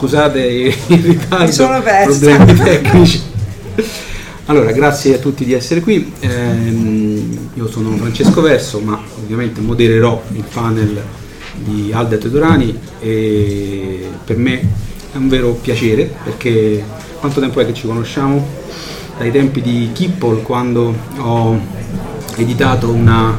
Scusate 0.00 0.40
il 0.40 0.72
ritardo, 0.96 1.82
problemi 2.06 2.54
tecnici. 2.54 3.20
Allora, 4.46 4.72
grazie 4.72 5.16
a 5.16 5.18
tutti 5.18 5.44
di 5.44 5.52
essere 5.52 5.82
qui. 5.82 6.10
Ehm, 6.20 7.50
io 7.52 7.68
sono 7.68 7.94
Francesco 7.98 8.40
Verso, 8.40 8.80
ma 8.80 8.98
ovviamente 9.22 9.60
modererò 9.60 10.22
il 10.32 10.44
panel 10.50 11.02
di 11.52 11.90
Alda 11.92 12.16
Teodorani 12.16 12.78
e 12.98 14.08
per 14.24 14.38
me 14.38 14.60
è 15.12 15.18
un 15.18 15.28
vero 15.28 15.50
piacere 15.60 16.10
perché 16.24 16.82
quanto 17.18 17.40
tempo 17.40 17.60
è 17.60 17.66
che 17.66 17.74
ci 17.74 17.86
conosciamo? 17.86 18.42
Dai 19.18 19.30
tempi 19.30 19.60
di 19.60 19.90
Kippol 19.92 20.40
quando 20.40 20.94
ho 21.18 21.60
editato 22.36 22.88
una, 22.88 23.38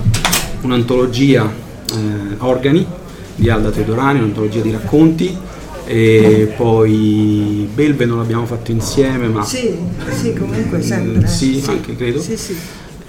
un'antologia 0.62 1.44
eh, 1.92 2.36
organi 2.38 2.86
di 3.34 3.50
Alda 3.50 3.72
Teodorani, 3.72 4.20
un'antologia 4.20 4.62
di 4.62 4.70
racconti 4.70 5.50
e 5.94 6.54
poi 6.56 7.68
Belve 7.74 8.06
non 8.06 8.18
l'abbiamo 8.20 8.46
fatto 8.46 8.72
insieme 8.72 9.28
ma 9.28 9.44
Sì, 9.44 9.76
sì, 10.10 10.34
comunque 10.34 10.82
sempre. 10.82 11.24
Eh, 11.26 11.28
sì, 11.28 11.62
anche 11.68 11.96
credo. 11.98 12.22
Sì, 12.22 12.38
sì. 12.38 12.56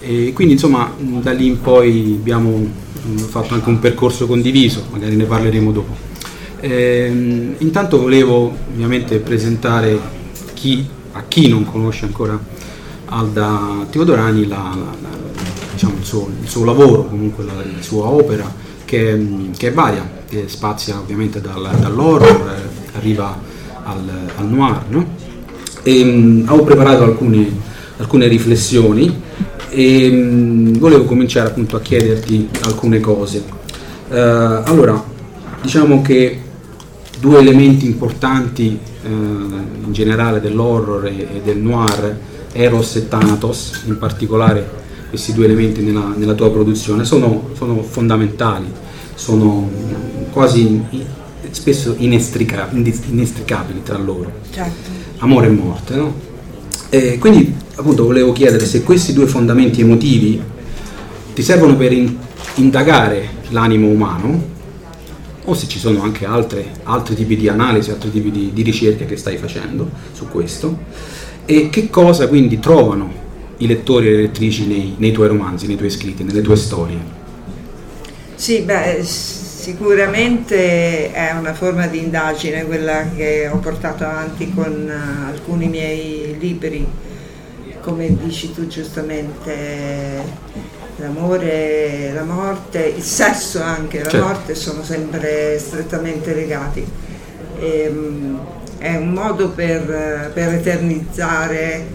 e 0.01 0.33
quindi 0.35 0.55
insomma 0.55 0.93
da 0.99 1.31
lì 1.31 1.47
in 1.47 1.61
poi 1.61 2.17
abbiamo 2.19 2.67
fatto 3.29 3.55
anche 3.55 3.69
un 3.69 3.79
percorso 3.79 4.27
condiviso, 4.27 4.85
magari 4.91 5.15
ne 5.15 5.25
parleremo 5.25 5.71
dopo. 5.71 5.95
Ehm, 6.61 7.55
intanto 7.59 8.01
volevo 8.01 8.53
ovviamente 8.73 9.19
presentare 9.19 9.97
chi, 10.55 10.85
a 11.13 11.23
chi 11.29 11.49
non 11.49 11.65
conosce 11.65 12.05
ancora 12.07 12.37
Alda 13.07 13.87
Teodorani 13.91 14.47
la- 14.49 14.57
la- 14.77 14.97
la- 15.03 15.19
diciamo, 15.73 15.95
il, 16.01 16.05
suo, 16.05 16.29
il 16.43 16.49
suo 16.49 16.65
lavoro, 16.65 17.05
comunque 17.07 17.45
la, 17.45 17.53
sua 17.81 18.07
opera 18.07 18.53
che, 18.85 19.27
che 19.57 19.69
è 19.69 19.73
varia, 19.73 20.21
che 20.33 20.49
spazia 20.49 20.99
ovviamente 20.99 21.43
dal- 21.43 21.77
dall'horror, 21.79 22.57
eh, 22.57 22.97
arriva 22.97 23.39
al, 23.83 23.99
al 24.37 24.49
noir. 24.49 24.83
No? 24.89 25.07
E, 25.83 26.05
mh, 26.05 26.45
avevo 26.47 26.65
preparato 26.65 27.03
alcune, 27.03 27.51
alcune 27.99 28.29
riflessioni 28.29 29.21
e 29.69 30.11
mh, 30.11 30.79
volevo 30.79 31.05
cominciare 31.05 31.49
appunto 31.49 31.77
a 31.77 31.81
chiederti 31.81 32.49
alcune 32.63 32.99
cose. 33.01 33.45
Eh, 34.09 34.19
allora, 34.19 35.05
diciamo 35.61 36.01
che 36.01 36.41
due 37.21 37.39
elementi 37.39 37.85
importanti 37.85 38.79
eh, 39.03 39.09
in 39.09 39.93
generale 39.93 40.41
dell'horror 40.41 41.09
e, 41.09 41.29
e 41.31 41.41
del 41.45 41.59
noir, 41.59 42.19
Eros 42.53 42.97
e 42.97 43.07
Thanatos, 43.07 43.83
in 43.85 43.99
particolare 43.99 44.81
questi 45.11 45.35
due 45.35 45.45
elementi 45.45 45.83
nella, 45.83 46.15
nella 46.17 46.33
tua 46.33 46.51
produzione, 46.51 47.05
sono, 47.05 47.51
sono 47.55 47.83
fondamentali, 47.83 48.73
sono 49.15 49.69
quasi 50.33 50.83
spesso 51.51 51.95
inestrica- 51.99 52.71
inestricabili 52.73 53.83
tra 53.83 53.99
loro 53.99 54.33
Certo. 54.51 54.91
amore 55.19 55.47
e 55.47 55.51
morte, 55.51 55.95
no? 55.95 56.15
E 56.89 57.19
quindi 57.19 57.55
appunto 57.75 58.05
volevo 58.05 58.33
chiedere 58.33 58.65
se 58.65 58.83
questi 58.83 59.13
due 59.13 59.27
fondamenti 59.27 59.81
emotivi 59.81 60.41
ti 61.35 61.43
servono 61.43 61.77
per 61.77 61.93
in- 61.93 62.17
indagare 62.57 63.29
l'animo 63.51 63.89
umano 63.89 64.51
o 65.45 65.55
se 65.55 65.67
ci 65.67 65.79
sono 65.79 66.03
anche 66.03 66.25
altre, 66.25 66.71
altri 66.85 67.15
tipi 67.15 67.37
di 67.37 67.49
analisi, 67.49 67.91
altri 67.91 68.11
tipi 68.11 68.31
di, 68.31 68.51
di 68.53 68.63
ricerche 68.63 69.07
che 69.07 69.17
stai 69.17 69.37
facendo 69.37 69.91
su 70.13 70.29
questo 70.29 70.79
e 71.45 71.69
che 71.71 71.91
cosa 71.91 72.29
quindi 72.29 72.61
trovano 72.61 73.11
i 73.59 73.67
lettori 73.67 74.07
e 74.09 74.11
le 74.11 74.21
lettrici 74.23 74.67
nei, 74.67 74.95
nei 74.99 75.13
tuoi 75.13 75.29
romanzi, 75.29 75.67
nei 75.67 75.77
tuoi 75.77 75.91
scritti, 75.91 76.25
nelle 76.25 76.43
tue 76.43 76.57
storie. 76.57 76.99
Sì, 78.35 78.61
beh, 78.61 79.03
sicuramente 79.63 81.13
è 81.13 81.31
una 81.39 81.55
forma 81.55 81.87
di 81.87 81.99
indagine 81.99 82.65
quella 82.65 83.11
che 83.15 83.47
ho 83.47 83.59
portato 83.59 84.03
avanti 84.03 84.53
con 84.53 84.91
eh, 84.91 85.31
alcuni 85.31 85.69
miei 85.69 86.37
libri, 86.37 86.85
come 87.81 88.17
dici 88.17 88.53
tu 88.53 88.67
giustamente, 88.67 90.21
l'amore, 90.97 92.11
la 92.13 92.25
morte, 92.25 92.93
il 92.97 93.05
sesso 93.05 93.63
anche, 93.63 94.03
la 94.03 94.11
Certo. 94.11 94.27
morte 94.27 94.55
sono 94.57 94.83
sempre 94.83 95.57
strettamente 95.61 96.35
legati. 96.35 96.85
Ehm, 97.61 98.41
è 98.79 98.97
un 98.97 99.11
modo 99.11 99.51
per, 99.51 100.31
per 100.35 100.55
eternizzare 100.55 101.87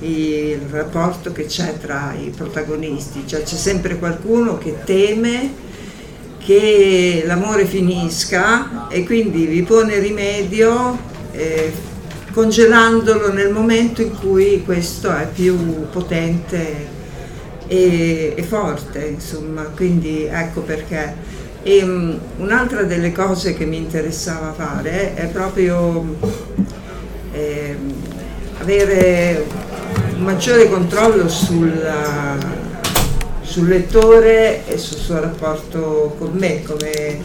il 0.00 0.60
rapporto 0.70 1.30
che 1.30 1.44
c'è 1.44 1.76
tra 1.78 2.14
i 2.18 2.32
protagonisti, 2.34 3.24
cioè 3.26 3.42
c'è 3.42 3.56
sempre 3.56 3.98
qualcuno 3.98 4.56
che 4.56 4.76
teme 4.84 5.61
che 6.44 7.22
l'amore 7.24 7.66
finisca 7.66 8.88
e 8.88 9.04
quindi 9.04 9.46
vi 9.46 9.62
pone 9.62 9.98
rimedio 9.98 10.98
eh, 11.32 11.72
congelandolo 12.32 13.32
nel 13.32 13.52
momento 13.52 14.02
in 14.02 14.12
cui 14.18 14.62
questo 14.64 15.14
è 15.14 15.28
più 15.32 15.88
potente 15.90 17.00
e, 17.66 18.34
e 18.36 18.42
forte, 18.42 19.04
insomma, 19.06 19.62
quindi 19.62 20.24
ecco 20.24 20.60
perché. 20.62 21.40
E, 21.62 21.84
mm, 21.84 22.12
un'altra 22.38 22.82
delle 22.82 23.12
cose 23.12 23.54
che 23.54 23.64
mi 23.64 23.76
interessava 23.76 24.52
fare 24.52 25.14
è 25.14 25.26
proprio 25.28 26.16
ehm, 27.32 27.94
avere 28.58 29.46
un 30.16 30.22
maggiore 30.24 30.68
controllo 30.68 31.28
sulla- 31.28 32.61
sul 33.52 33.68
lettore 33.68 34.66
e 34.66 34.78
sul 34.78 34.96
suo 34.96 35.20
rapporto 35.20 36.16
con 36.18 36.30
me 36.32 36.62
come, 36.62 37.20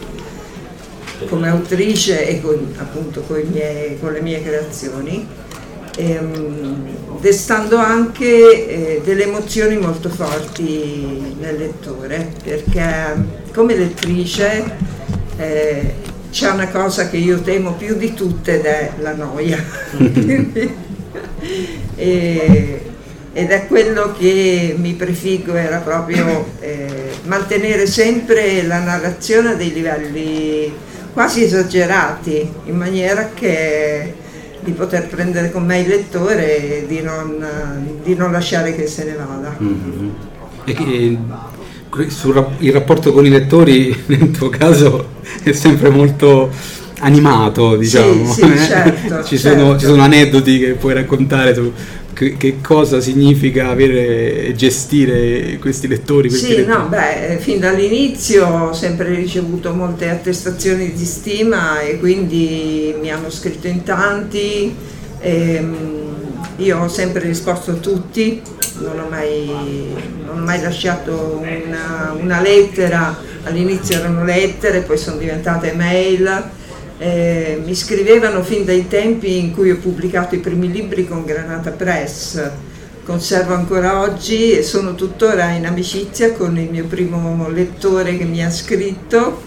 come 1.26 1.48
autrice 1.48 2.28
e 2.28 2.42
con, 2.42 2.74
appunto 2.76 3.22
con, 3.22 3.40
miei- 3.50 3.98
con 3.98 4.12
le 4.12 4.20
mie 4.20 4.42
creazioni, 4.42 5.26
ehm, 5.96 7.18
destando 7.18 7.78
anche 7.78 8.26
eh, 8.26 9.00
delle 9.02 9.22
emozioni 9.22 9.78
molto 9.78 10.10
forti 10.10 11.34
nel 11.40 11.56
lettore, 11.56 12.30
perché 12.44 13.14
come 13.54 13.74
lettrice 13.74 14.70
eh, 15.38 15.94
c'è 16.30 16.50
una 16.50 16.68
cosa 16.68 17.08
che 17.08 17.16
io 17.16 17.40
temo 17.40 17.72
più 17.72 17.96
di 17.96 18.12
tutte 18.12 18.58
ed 18.58 18.66
è 18.66 18.92
la 18.98 19.14
noia. 19.14 19.64
E- 22.00 22.87
ed 23.38 23.52
è 23.52 23.68
quello 23.68 24.12
che 24.18 24.74
mi 24.76 24.94
prefiggo 24.94 25.54
era 25.54 25.78
proprio 25.78 26.44
eh, 26.58 27.10
mantenere 27.26 27.86
sempre 27.86 28.66
la 28.66 28.80
narrazione 28.80 29.50
a 29.50 29.54
dei 29.54 29.72
livelli 29.72 30.72
quasi 31.12 31.44
esagerati, 31.44 32.50
in 32.64 32.76
maniera 32.76 33.30
che 33.32 34.12
di 34.58 34.72
poter 34.72 35.06
prendere 35.06 35.52
con 35.52 35.64
me 35.64 35.78
il 35.78 35.86
lettore 35.86 36.80
e 36.80 36.86
di 36.88 37.00
non, 37.00 37.46
di 38.02 38.16
non 38.16 38.32
lasciare 38.32 38.74
che 38.74 38.88
se 38.88 39.04
ne 39.04 39.14
vada. 39.14 39.54
Mhm. 39.56 40.14
E 40.64 41.18
que- 41.90 42.10
sul 42.10 42.44
il 42.58 42.72
rapporto 42.72 43.12
con 43.12 43.24
i 43.24 43.30
lettori 43.30 43.96
nel 44.06 44.32
tuo 44.32 44.48
caso 44.48 45.10
è 45.44 45.52
sempre 45.52 45.90
molto 45.90 46.50
animato, 47.00 47.76
diciamo. 47.76 48.32
sì, 48.32 48.40
eh? 48.42 48.56
certo, 48.58 49.24
ci, 49.24 49.38
sono, 49.38 49.54
certo. 49.56 49.78
ci 49.78 49.84
sono 49.86 50.02
aneddoti 50.02 50.58
che 50.58 50.72
puoi 50.72 50.94
raccontare 50.94 51.54
su 51.54 51.72
che, 52.12 52.36
che 52.36 52.60
cosa 52.60 53.00
significa 53.00 53.68
avere 53.68 54.46
e 54.46 54.54
gestire 54.54 55.56
questi 55.58 55.86
lettori. 55.86 56.28
questi 56.28 56.46
Sì, 56.48 56.56
lettori. 56.56 56.76
no, 56.76 56.88
beh, 56.88 57.38
fin 57.40 57.60
dall'inizio 57.60 58.44
ho 58.46 58.72
sempre 58.72 59.14
ricevuto 59.14 59.72
molte 59.72 60.08
attestazioni 60.08 60.92
di 60.92 61.04
stima 61.04 61.80
e 61.80 61.98
quindi 62.00 62.92
mi 63.00 63.12
hanno 63.12 63.30
scritto 63.30 63.68
in 63.68 63.84
tanti, 63.84 64.74
ehm, 65.20 65.76
io 66.56 66.78
ho 66.78 66.88
sempre 66.88 67.20
risposto 67.20 67.70
a 67.70 67.74
tutti, 67.74 68.42
non 68.80 68.98
ho 68.98 69.08
mai, 69.08 69.46
non 70.26 70.40
ho 70.40 70.44
mai 70.44 70.60
lasciato 70.60 71.40
una, 71.40 72.16
una 72.20 72.40
lettera, 72.40 73.16
all'inizio 73.44 73.96
erano 73.96 74.24
lettere, 74.24 74.80
poi 74.80 74.98
sono 74.98 75.18
diventate 75.18 75.72
mail. 75.72 76.56
Eh, 77.00 77.62
mi 77.64 77.76
scrivevano 77.76 78.42
fin 78.42 78.64
dai 78.64 78.88
tempi 78.88 79.38
in 79.38 79.54
cui 79.54 79.70
ho 79.70 79.76
pubblicato 79.76 80.34
i 80.34 80.38
primi 80.38 80.70
libri 80.70 81.06
con 81.06 81.24
Granata 81.24 81.70
Press, 81.70 82.50
conservo 83.04 83.54
ancora 83.54 84.00
oggi 84.00 84.50
e 84.50 84.64
sono 84.64 84.96
tuttora 84.96 85.50
in 85.50 85.64
amicizia 85.64 86.32
con 86.32 86.58
il 86.58 86.68
mio 86.68 86.86
primo 86.86 87.48
lettore 87.50 88.18
che 88.18 88.24
mi 88.24 88.44
ha 88.44 88.50
scritto, 88.50 89.40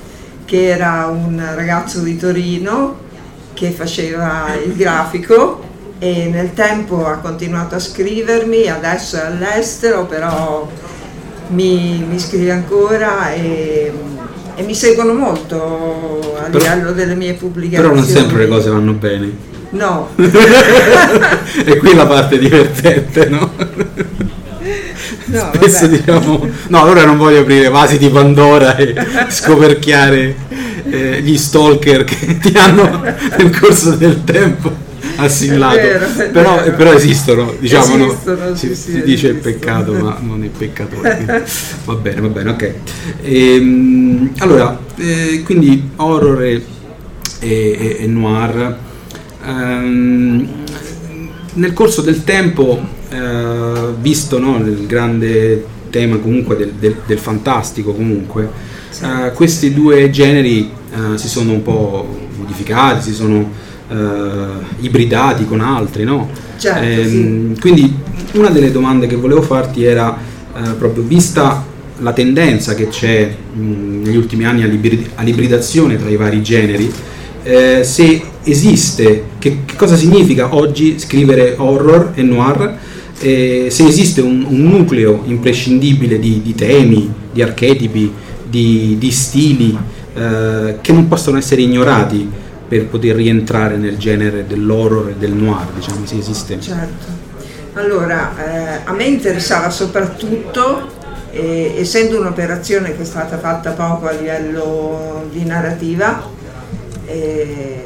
che 0.45 0.67
era 0.67 1.07
un 1.07 1.43
ragazzo 1.53 1.99
di 1.99 2.15
Torino 2.15 3.09
che 3.53 3.71
faceva 3.71 4.55
il 4.55 4.73
grafico 4.73 5.61
e 5.99 6.29
nel 6.31 6.53
tempo 6.53 7.05
ha 7.05 7.17
continuato 7.17 7.75
a 7.75 7.79
scrivermi, 7.79 8.69
adesso 8.69 9.17
è 9.17 9.25
all'estero, 9.25 10.05
però 10.05 10.67
mi, 11.49 12.03
mi 12.07 12.17
scrive 12.17 12.51
ancora 12.51 13.33
e, 13.33 13.91
e 14.55 14.63
mi 14.63 14.75
seguono 14.75 15.13
molto 15.13 16.35
a 16.37 16.49
Però- 16.49 16.57
livello 16.63 16.91
delle 16.91 17.15
mie 17.15 17.33
pubblicazioni. 17.33 17.83
Però 17.89 17.99
non 17.99 18.05
sempre 18.09 18.43
le 18.43 18.47
cose 18.47 18.69
vanno 18.69 18.93
bene. 18.93 19.49
No, 19.71 20.09
e 20.17 21.77
qui 21.77 21.95
la 21.95 22.05
parte 22.05 22.37
divertente, 22.37 23.25
no? 23.29 23.51
no, 25.25 25.51
Spesso 25.53 25.81
vabbè. 25.85 25.97
diciamo, 25.97 26.49
no, 26.67 26.81
allora 26.81 27.05
non 27.05 27.17
voglio 27.17 27.39
aprire 27.39 27.69
vasi 27.69 27.97
di 27.97 28.09
Pandora 28.09 28.75
e 28.75 28.93
scoperchiare 29.29 30.35
eh, 30.89 31.21
gli 31.21 31.37
stalker 31.37 32.03
che 32.03 32.37
ti 32.37 32.51
hanno 32.57 33.01
nel 33.37 33.57
corso 33.57 33.91
del 33.91 34.23
tempo 34.25 34.89
assimilato. 35.17 35.75
Vero, 35.75 36.05
però, 36.31 36.63
però, 36.75 36.93
esistono, 36.93 37.53
diciamo, 37.59 38.05
esistono, 38.05 38.49
no? 38.49 38.55
si, 38.55 38.75
sì, 38.75 38.75
si 38.75 39.01
dice 39.01 39.29
esistono. 39.29 39.39
peccato, 39.39 39.93
ma 39.93 40.19
non 40.21 40.43
è 40.43 40.47
peccatore. 40.47 41.45
va 41.85 41.95
bene, 41.95 42.21
va 42.21 42.27
bene, 42.27 42.49
ok. 42.49 42.73
Ehm, 43.21 44.31
allora, 44.37 44.79
eh, 44.97 45.41
quindi 45.43 45.89
horror 45.95 46.43
e, 46.43 46.63
e, 47.39 47.97
e 47.99 48.07
noir. 48.07 48.77
Ehm, 49.45 50.49
nel 51.53 51.73
corso 51.73 52.01
del 52.01 52.23
tempo, 52.23 52.79
eh, 53.09 53.93
visto 53.99 54.39
no, 54.39 54.57
il 54.57 54.85
grande 54.85 55.65
tema 55.89 56.17
comunque 56.17 56.55
del, 56.55 56.71
del, 56.79 56.95
del 57.05 57.19
fantastico 57.19 57.93
comunque, 57.93 58.49
sì. 58.89 59.03
eh, 59.03 59.31
questi 59.33 59.73
due 59.73 60.09
generi 60.09 60.71
eh, 60.93 61.17
si 61.17 61.27
sono 61.27 61.51
un 61.51 61.61
po' 61.61 62.29
modificati, 62.37 63.09
si 63.09 63.13
sono 63.13 63.49
ibridati 64.79 65.45
con 65.45 65.61
altri, 65.61 66.03
no? 66.03 66.29
Certo, 66.57 66.83
ehm, 66.83 67.53
sì. 67.53 67.59
Quindi 67.59 67.95
una 68.33 68.49
delle 68.49 68.71
domande 68.71 69.07
che 69.07 69.15
volevo 69.15 69.41
farti 69.41 69.83
era 69.83 70.17
eh, 70.55 70.69
proprio 70.77 71.03
vista 71.03 71.65
la 71.99 72.13
tendenza 72.13 72.73
che 72.73 72.87
c'è 72.87 73.33
mh, 73.53 74.01
negli 74.03 74.15
ultimi 74.15 74.45
anni 74.45 74.63
all'ibridazione 75.15 75.97
tra 75.97 76.09
i 76.09 76.15
vari 76.15 76.41
generi, 76.41 76.91
eh, 77.43 77.83
se 77.83 78.21
esiste, 78.43 79.25
che, 79.39 79.59
che, 79.65 79.75
cosa 79.75 79.95
significa 79.95 80.55
oggi 80.55 80.99
scrivere 80.99 81.55
horror 81.57 82.11
e 82.15 82.23
noir, 82.23 82.77
eh, 83.19 83.67
se 83.69 83.85
esiste 83.85 84.21
un, 84.21 84.45
un 84.47 84.63
nucleo 84.63 85.23
imprescindibile 85.25 86.19
di, 86.19 86.41
di, 86.41 86.55
temi, 86.55 87.11
di 87.31 87.41
archetipi, 87.41 88.11
di, 88.49 88.95
di 88.99 89.11
stili 89.11 89.77
eh, 90.13 90.77
che 90.81 90.91
non 90.91 91.07
possono 91.07 91.37
essere 91.37 91.61
ignorati 91.61 92.29
per 92.71 92.85
poter 92.85 93.17
rientrare 93.17 93.75
nel 93.75 93.97
genere 93.97 94.47
dell'horror 94.47 95.09
e 95.09 95.15
del 95.15 95.33
noir, 95.33 95.65
diciamo, 95.75 96.05
se 96.05 96.17
esiste. 96.17 96.57
Certo. 96.61 97.05
Allora, 97.73 98.31
eh, 98.37 98.79
a 98.85 98.93
me 98.93 99.03
interessava 99.03 99.69
soprattutto, 99.69 100.89
eh, 101.31 101.73
essendo 101.75 102.17
un'operazione 102.21 102.95
che 102.95 103.01
è 103.01 103.05
stata 103.05 103.37
fatta 103.39 103.71
poco 103.71 104.07
a 104.07 104.11
livello 104.11 105.27
di 105.29 105.43
narrativa, 105.43 106.29
eh, 107.07 107.85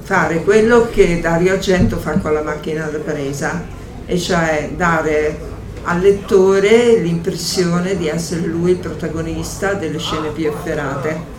fare 0.00 0.42
quello 0.42 0.88
che 0.90 1.20
Dario 1.20 1.52
Argento 1.52 1.98
fa 1.98 2.12
con 2.12 2.32
la 2.32 2.40
macchina 2.40 2.86
da 2.86 3.00
presa, 3.00 3.62
e 4.06 4.18
cioè 4.18 4.70
dare 4.74 5.38
al 5.82 6.00
lettore 6.00 6.96
l'impressione 6.96 7.94
di 7.94 8.08
essere 8.08 8.46
lui 8.46 8.70
il 8.70 8.78
protagonista 8.78 9.74
delle 9.74 9.98
scene 9.98 10.30
più 10.30 10.46
efferate. 10.46 11.36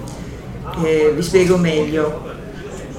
vi 1.16 1.24
spiego 1.24 1.58
meglio. 1.58 2.38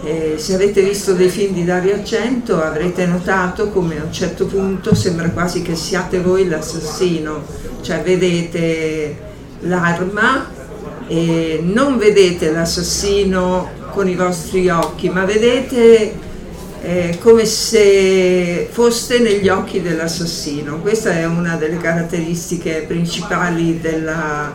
Eh, 0.03 0.37
se 0.39 0.55
avete 0.55 0.81
visto 0.81 1.13
dei 1.13 1.29
film 1.29 1.53
di 1.53 1.63
Dario 1.63 1.93
Argento 1.93 2.63
avrete 2.63 3.05
notato 3.05 3.69
come 3.69 4.01
a 4.01 4.05
un 4.05 4.13
certo 4.13 4.47
punto 4.47 4.95
sembra 4.95 5.29
quasi 5.29 5.61
che 5.61 5.77
siate 5.77 6.21
voi 6.21 6.49
l'assassino, 6.49 7.45
cioè 7.83 8.01
vedete 8.01 9.15
l'arma 9.61 10.49
e 11.07 11.61
non 11.63 11.99
vedete 11.99 12.51
l'assassino 12.51 13.69
con 13.93 14.09
i 14.09 14.15
vostri 14.15 14.71
occhi, 14.71 15.11
ma 15.11 15.27
vedete 15.27 16.15
eh, 16.81 17.19
come 17.21 17.45
se 17.45 18.69
foste 18.71 19.19
negli 19.19 19.51
occhi 19.51 19.83
dell'assassino. 19.83 20.79
Questa 20.79 21.13
è 21.13 21.27
una 21.27 21.57
delle 21.57 21.77
caratteristiche 21.77 22.87
principali 22.89 23.81
del 23.81 24.55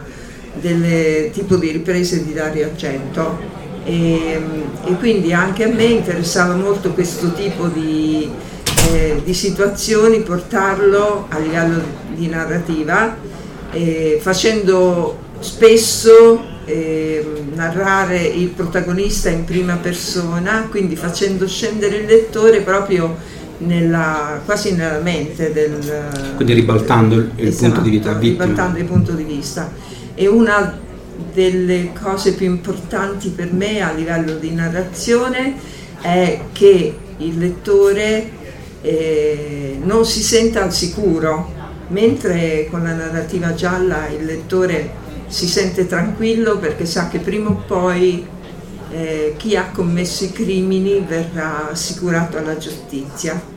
tipo 1.31 1.55
di 1.57 1.69
riprese 1.69 2.25
di 2.25 2.33
Dario 2.33 2.65
Argento 2.65 3.54
e, 3.85 4.41
e, 4.83 4.95
quindi 4.97 5.31
anche 5.31 5.63
a 5.63 5.67
me 5.67 5.83
interessava 5.83 6.55
molto 6.55 6.91
questo 6.91 7.31
tipo 7.33 7.67
di, 7.67 8.27
eh, 8.91 9.21
di 9.23 9.33
situazioni, 9.33 10.21
portarlo 10.21 11.27
a 11.29 11.37
livello 11.37 11.81
di 12.15 12.27
narrativa, 12.27 13.15
eh, 13.71 14.17
facendo 14.19 15.19
spesso 15.37 16.43
eh, 16.65 17.43
narrare 17.53 18.23
il 18.23 18.47
protagonista 18.47 19.29
in 19.29 19.45
prima 19.45 19.75
persona, 19.75 20.67
quindi 20.67 20.95
facendo 20.95 21.47
scendere 21.47 21.97
il 21.97 22.05
lettore 22.05 22.61
proprio 22.61 23.15
nella, 23.59 24.41
quasi 24.43 24.73
nella 24.73 24.99
mente 24.99 25.53
del... 25.53 26.33
Quindi 26.35 26.53
ribaltando 26.53 27.15
il, 27.15 27.31
esatto, 27.35 27.73
punto 27.73 27.81
di 27.81 27.89
vista. 27.91 28.17
Ribaltando 28.17 28.79
il 28.79 28.85
punto 28.85 29.11
di 29.11 29.23
vista. 29.23 29.71
E 30.15 30.27
una 30.27 30.79
delle 31.33 31.91
cose 31.93 32.33
più 32.33 32.45
importanti 32.45 33.29
per 33.29 33.51
me 33.53 33.81
a 33.81 33.91
livello 33.91 34.35
di 34.35 34.51
narrazione 34.51 35.53
è 36.01 36.39
che 36.51 36.97
il 37.17 37.37
lettore 37.37 38.29
eh, 38.81 39.77
non 39.81 40.05
si 40.05 40.21
senta 40.21 40.63
al 40.63 40.73
sicuro, 40.73 41.51
mentre 41.87 42.67
con 42.69 42.83
la 42.83 42.93
narrativa 42.93 43.53
gialla 43.53 44.07
il 44.09 44.25
lettore 44.25 45.03
si 45.27 45.47
sente 45.47 45.87
tranquillo 45.87 46.57
perché 46.57 46.85
sa 46.85 47.07
che 47.07 47.19
prima 47.19 47.49
o 47.49 47.63
poi 47.65 48.25
eh, 48.91 49.33
chi 49.37 49.55
ha 49.55 49.71
commesso 49.71 50.25
i 50.25 50.31
crimini 50.31 51.03
verrà 51.07 51.69
assicurato 51.71 52.37
alla 52.37 52.57
giustizia. 52.57 53.53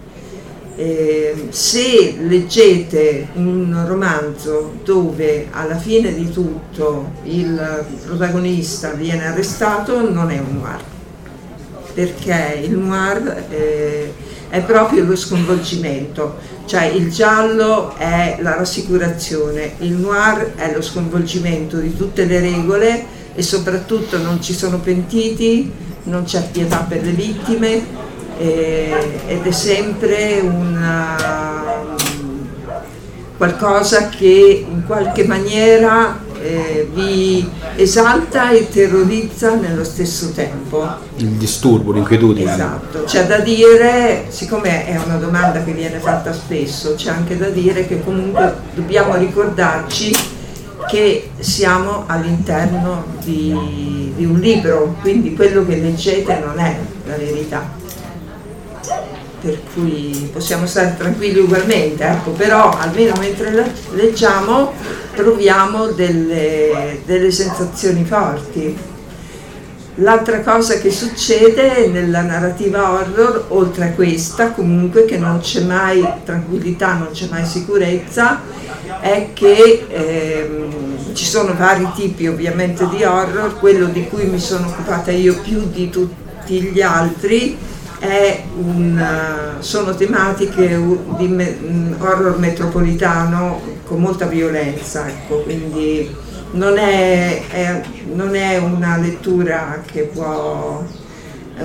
Eh, 0.80 1.48
se 1.48 2.18
leggete 2.20 3.30
un 3.32 3.84
romanzo 3.84 4.74
dove 4.84 5.48
alla 5.50 5.76
fine 5.76 6.14
di 6.14 6.30
tutto 6.30 7.14
il 7.24 7.84
protagonista 8.06 8.92
viene 8.92 9.26
arrestato, 9.26 10.08
non 10.08 10.30
è 10.30 10.38
un 10.38 10.60
noir, 10.60 10.80
perché 11.92 12.60
il 12.62 12.78
noir 12.78 13.46
eh, 13.50 14.12
è 14.50 14.60
proprio 14.60 15.02
lo 15.02 15.16
sconvolgimento, 15.16 16.36
cioè 16.66 16.84
il 16.84 17.10
giallo 17.10 17.96
è 17.96 18.38
la 18.40 18.54
rassicurazione, 18.54 19.72
il 19.78 19.94
noir 19.94 20.54
è 20.54 20.72
lo 20.72 20.80
sconvolgimento 20.80 21.78
di 21.78 21.96
tutte 21.96 22.24
le 22.24 22.38
regole 22.38 23.04
e 23.34 23.42
soprattutto 23.42 24.16
non 24.18 24.40
ci 24.40 24.52
sono 24.52 24.78
pentiti, 24.78 25.72
non 26.04 26.22
c'è 26.22 26.48
pietà 26.52 26.86
per 26.88 27.02
le 27.02 27.10
vittime 27.10 28.06
eh, 28.38 29.20
ed 29.26 29.44
è 29.44 29.50
sempre 29.50 30.40
una, 30.40 31.96
qualcosa 33.36 34.08
che 34.08 34.66
in 34.68 34.84
qualche 34.86 35.24
maniera 35.24 36.20
eh, 36.40 36.88
vi 36.92 37.48
esalta 37.76 38.50
e 38.50 38.68
terrorizza 38.68 39.54
nello 39.54 39.84
stesso 39.84 40.30
tempo. 40.32 40.86
Il 41.16 41.30
disturbo, 41.30 41.92
l'inquietudine. 41.92 42.52
Esatto, 42.52 43.04
c'è 43.04 43.26
da 43.26 43.38
dire, 43.38 44.26
siccome 44.28 44.86
è 44.86 45.00
una 45.04 45.16
domanda 45.16 45.62
che 45.62 45.72
viene 45.72 45.98
fatta 45.98 46.32
spesso, 46.32 46.94
c'è 46.94 47.10
anche 47.10 47.36
da 47.36 47.48
dire 47.48 47.86
che 47.86 48.02
comunque 48.02 48.54
dobbiamo 48.74 49.16
ricordarci 49.16 50.16
che 50.88 51.30
siamo 51.40 52.04
all'interno 52.06 53.04
di, 53.22 54.12
di 54.14 54.24
un 54.24 54.38
libro, 54.38 54.96
quindi 55.00 55.34
quello 55.34 55.66
che 55.66 55.76
leggete 55.76 56.38
non 56.38 56.58
è 56.60 56.76
la 57.04 57.16
verità 57.16 57.77
per 59.48 59.60
cui 59.72 60.28
possiamo 60.30 60.66
stare 60.66 60.94
tranquilli 60.98 61.38
ugualmente, 61.38 62.04
ecco, 62.04 62.32
però 62.32 62.76
almeno 62.76 63.14
mentre 63.18 63.72
leggiamo 63.92 64.72
proviamo 65.14 65.86
delle, 65.86 67.00
delle 67.06 67.30
sensazioni 67.30 68.04
forti. 68.04 68.76
L'altra 70.00 70.42
cosa 70.42 70.78
che 70.78 70.92
succede 70.92 71.88
nella 71.88 72.20
narrativa 72.20 72.92
horror, 72.92 73.46
oltre 73.48 73.86
a 73.86 73.92
questa, 73.92 74.50
comunque 74.50 75.06
che 75.06 75.16
non 75.16 75.40
c'è 75.40 75.62
mai 75.62 76.06
tranquillità, 76.24 76.92
non 76.92 77.08
c'è 77.12 77.26
mai 77.30 77.44
sicurezza, 77.44 78.40
è 79.00 79.30
che 79.32 79.86
ehm, 79.88 81.14
ci 81.14 81.24
sono 81.24 81.54
vari 81.56 81.88
tipi 81.96 82.28
ovviamente 82.28 82.86
di 82.88 83.02
horror, 83.02 83.58
quello 83.58 83.86
di 83.86 84.06
cui 84.08 84.26
mi 84.26 84.38
sono 84.38 84.68
occupata 84.68 85.10
io 85.10 85.40
più 85.40 85.68
di 85.68 85.90
tutti 85.90 86.62
gli 86.62 86.80
altri 86.80 87.58
un, 88.56 88.98
eh, 88.98 89.62
sono 89.62 89.94
tematiche 89.94 90.80
di 91.16 91.28
me, 91.28 91.58
horror 91.98 92.38
metropolitano 92.38 93.60
con 93.84 94.00
molta 94.00 94.26
violenza, 94.26 95.08
ecco, 95.08 95.42
quindi 95.42 96.14
non 96.52 96.78
è, 96.78 97.46
è, 97.48 97.82
non 98.12 98.34
è, 98.34 98.58
una 98.58 98.96
lettura 98.96 99.82
che 99.84 100.02
può, 100.02 100.82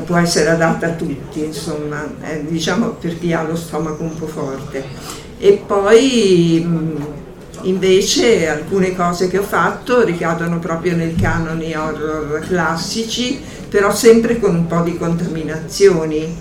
può, 0.05 0.17
essere 0.17 0.49
adatta 0.49 0.87
a 0.87 0.91
tutti, 0.91 1.43
insomma, 1.43 2.03
è, 2.21 2.39
diciamo 2.41 2.89
per 2.89 3.19
chi 3.19 3.33
ha 3.33 3.43
lo 3.43 3.55
stomaco 3.55 4.03
un 4.03 4.15
po' 4.15 4.27
forte. 4.27 4.83
E 5.37 5.61
poi 5.65 6.65
invece 7.63 8.47
alcune 8.47 8.95
cose 8.95 9.27
che 9.27 9.37
ho 9.37 9.43
fatto 9.43 10.03
ricadono 10.03 10.59
proprio 10.59 10.95
nei 10.95 11.15
canoni 11.15 11.75
horror 11.75 12.39
classici 12.47 13.61
però 13.73 13.91
sempre 13.91 14.39
con 14.39 14.53
un 14.53 14.67
po' 14.67 14.81
di 14.81 14.95
contaminazioni. 14.95 16.37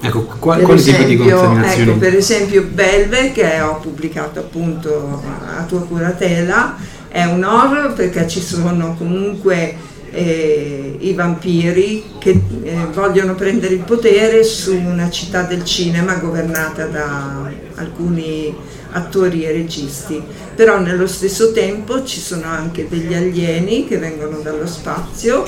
Ecco, 0.00 0.26
qual, 0.38 0.62
quali 0.62 0.80
tipi 0.80 1.04
di 1.06 1.16
contaminazioni? 1.16 1.90
Ecco, 1.90 1.98
per 1.98 2.14
esempio 2.14 2.62
Belve, 2.62 3.32
che 3.32 3.60
ho 3.60 3.80
pubblicato 3.80 4.38
appunto 4.38 5.20
a 5.56 5.64
tua 5.64 5.80
curatela, 5.80 6.76
è 7.08 7.24
un 7.24 7.42
horror 7.42 7.94
perché 7.94 8.28
ci 8.28 8.40
sono 8.40 8.94
comunque 8.96 9.74
eh, 10.12 10.98
i 11.00 11.12
vampiri 11.14 12.04
che 12.18 12.40
eh, 12.62 12.76
vogliono 12.92 13.34
prendere 13.34 13.74
il 13.74 13.80
potere 13.80 14.44
su 14.44 14.76
una 14.76 15.10
città 15.10 15.42
del 15.42 15.64
cinema 15.64 16.14
governata 16.14 16.86
da 16.86 17.50
alcuni 17.74 18.54
attori 18.92 19.44
e 19.44 19.52
registi, 19.52 20.22
però 20.54 20.78
nello 20.80 21.06
stesso 21.06 21.52
tempo 21.52 22.04
ci 22.04 22.20
sono 22.20 22.46
anche 22.46 22.86
degli 22.88 23.14
alieni 23.14 23.86
che 23.86 23.98
vengono 23.98 24.38
dallo 24.38 24.66
spazio 24.66 25.46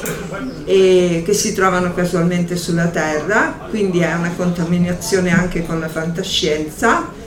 e 0.64 1.22
che 1.24 1.32
si 1.32 1.54
trovano 1.54 1.94
casualmente 1.94 2.56
sulla 2.56 2.88
Terra, 2.88 3.66
quindi 3.70 4.00
è 4.00 4.12
una 4.14 4.32
contaminazione 4.36 5.30
anche 5.32 5.64
con 5.64 5.80
la 5.80 5.88
fantascienza. 5.88 7.18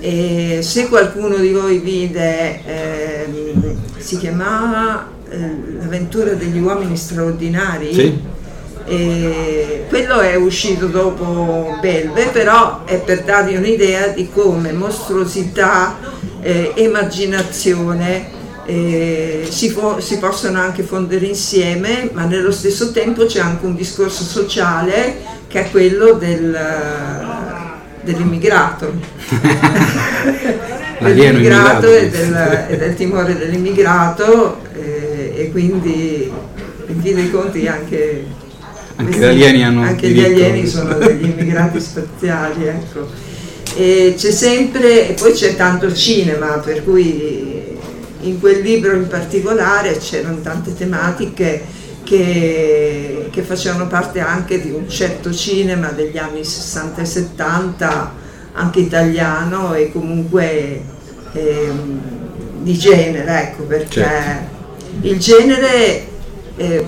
E 0.00 0.58
se 0.62 0.88
qualcuno 0.88 1.36
di 1.36 1.52
voi 1.52 1.78
vide, 1.78 2.64
eh, 2.64 3.26
si 3.98 4.18
chiamava 4.18 5.10
eh, 5.30 5.70
L'avventura 5.78 6.32
degli 6.34 6.58
uomini 6.58 6.96
straordinari, 6.96 7.94
Sì. 7.94 8.20
E 8.86 9.84
quello 9.88 10.20
è 10.20 10.34
uscito 10.34 10.86
dopo 10.86 11.78
Belve, 11.80 12.26
però 12.26 12.84
è 12.84 12.98
per 12.98 13.22
darvi 13.22 13.54
un'idea 13.54 14.08
di 14.08 14.28
come 14.32 14.72
mostruosità, 14.72 15.98
eh, 16.40 16.72
immaginazione 16.76 18.40
eh, 18.64 19.46
si, 19.48 19.70
fo- 19.70 20.00
si 20.00 20.18
possono 20.18 20.60
anche 20.60 20.82
fondere 20.82 21.26
insieme, 21.26 22.10
ma 22.12 22.24
nello 22.24 22.52
stesso 22.52 22.92
tempo 22.92 23.26
c'è 23.26 23.40
anche 23.40 23.66
un 23.66 23.74
discorso 23.74 24.22
sociale 24.22 25.16
che 25.48 25.64
è 25.64 25.70
quello 25.70 26.12
del, 26.12 26.58
dell'immigrato. 28.02 28.92
Dell'immigrato 31.02 31.88
e 31.88 32.08
del, 32.10 32.66
e 32.68 32.76
del 32.76 32.94
timore 32.94 33.36
dell'immigrato 33.36 34.60
eh, 34.72 35.32
e 35.36 35.50
quindi 35.50 36.30
in 36.86 37.02
fin 37.02 37.16
dei 37.16 37.28
conti 37.28 37.66
anche 37.66 38.24
Anche 38.96 39.04
questi- 39.16 39.20
gli 39.20 39.24
alieni 39.24 39.64
hanno 39.64 39.82
anche 39.82 40.08
gli 40.08 40.22
alieni 40.22 40.66
sono 40.66 40.94
degli 40.94 41.24
immigrati 41.24 41.80
spaziali 41.80 42.66
ecco. 42.66 43.08
e 43.76 44.14
c'è 44.16 44.30
sempre 44.30 45.08
e 45.08 45.12
poi 45.14 45.32
c'è 45.32 45.56
tanto 45.56 45.92
cinema 45.94 46.58
per 46.58 46.84
cui 46.84 47.78
in 48.20 48.38
quel 48.38 48.60
libro 48.60 48.94
in 48.94 49.08
particolare 49.08 49.96
c'erano 49.98 50.40
tante 50.42 50.74
tematiche 50.74 51.64
che, 52.04 53.28
che 53.30 53.42
facevano 53.42 53.86
parte 53.86 54.20
anche 54.20 54.60
di 54.60 54.70
un 54.70 54.88
certo 54.88 55.32
cinema 55.32 55.88
degli 55.88 56.18
anni 56.18 56.44
60 56.44 57.00
e 57.00 57.04
70 57.04 58.14
anche 58.52 58.80
italiano 58.80 59.72
e 59.74 59.90
comunque 59.90 60.82
ehm, 61.32 62.00
di 62.62 62.76
genere 62.76 63.40
ecco 63.42 63.62
perché 63.62 64.00
Certo. 64.02 64.50
il 65.08 65.18
genere 65.18 66.06
eh, 66.56 66.86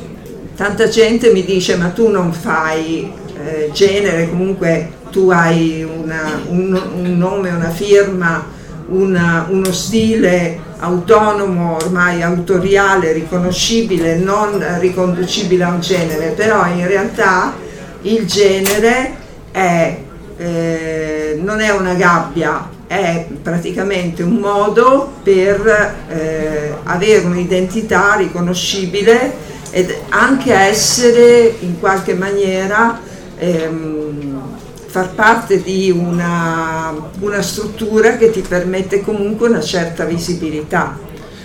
tanta 0.56 0.88
gente 0.88 1.30
mi 1.32 1.44
dice 1.44 1.76
ma 1.76 1.88
tu 1.88 2.08
non 2.08 2.32
fai 2.32 3.12
eh, 3.44 3.70
genere, 3.72 4.28
comunque 4.28 4.90
tu 5.10 5.30
hai 5.30 5.82
una- 5.84 6.40
un, 6.48 6.80
un 6.96 7.16
nome, 7.18 7.50
una 7.50 7.70
firma, 7.70 8.46
una- 8.86 9.46
uno 9.48 9.72
stile 9.72 10.58
autonomo, 10.78 11.76
ormai 11.76 12.22
autoriale, 12.22 13.12
riconoscibile, 13.12 14.16
non 14.16 14.62
riconducibile 14.78 15.64
a 15.64 15.68
un 15.70 15.80
genere, 15.80 16.28
però 16.36 16.66
in 16.66 16.86
realtà 16.86 17.54
il 18.02 18.26
genere 18.26 19.14
è, 19.50 19.98
eh, 20.36 21.40
non 21.42 21.60
è 21.60 21.70
una 21.70 21.94
gabbia, 21.94 22.68
è 22.86 23.26
praticamente 23.42 24.22
un 24.22 24.36
modo 24.36 25.10
per 25.22 25.94
eh, 26.08 26.74
avere 26.84 27.24
un'identità 27.24 28.14
riconoscibile 28.16 29.52
ed 29.76 29.92
anche 30.10 30.52
essere 30.54 31.52
in 31.58 31.80
qualche 31.80 32.14
maniera 32.14 33.00
ehm, 33.36 34.40
far 34.86 35.10
parte 35.14 35.60
di 35.60 35.90
una, 35.90 36.94
una 37.18 37.42
struttura 37.42 38.16
che 38.16 38.30
ti 38.30 38.40
permette 38.40 39.00
comunque 39.00 39.48
una 39.48 39.60
certa 39.60 40.04
visibilità. 40.04 40.96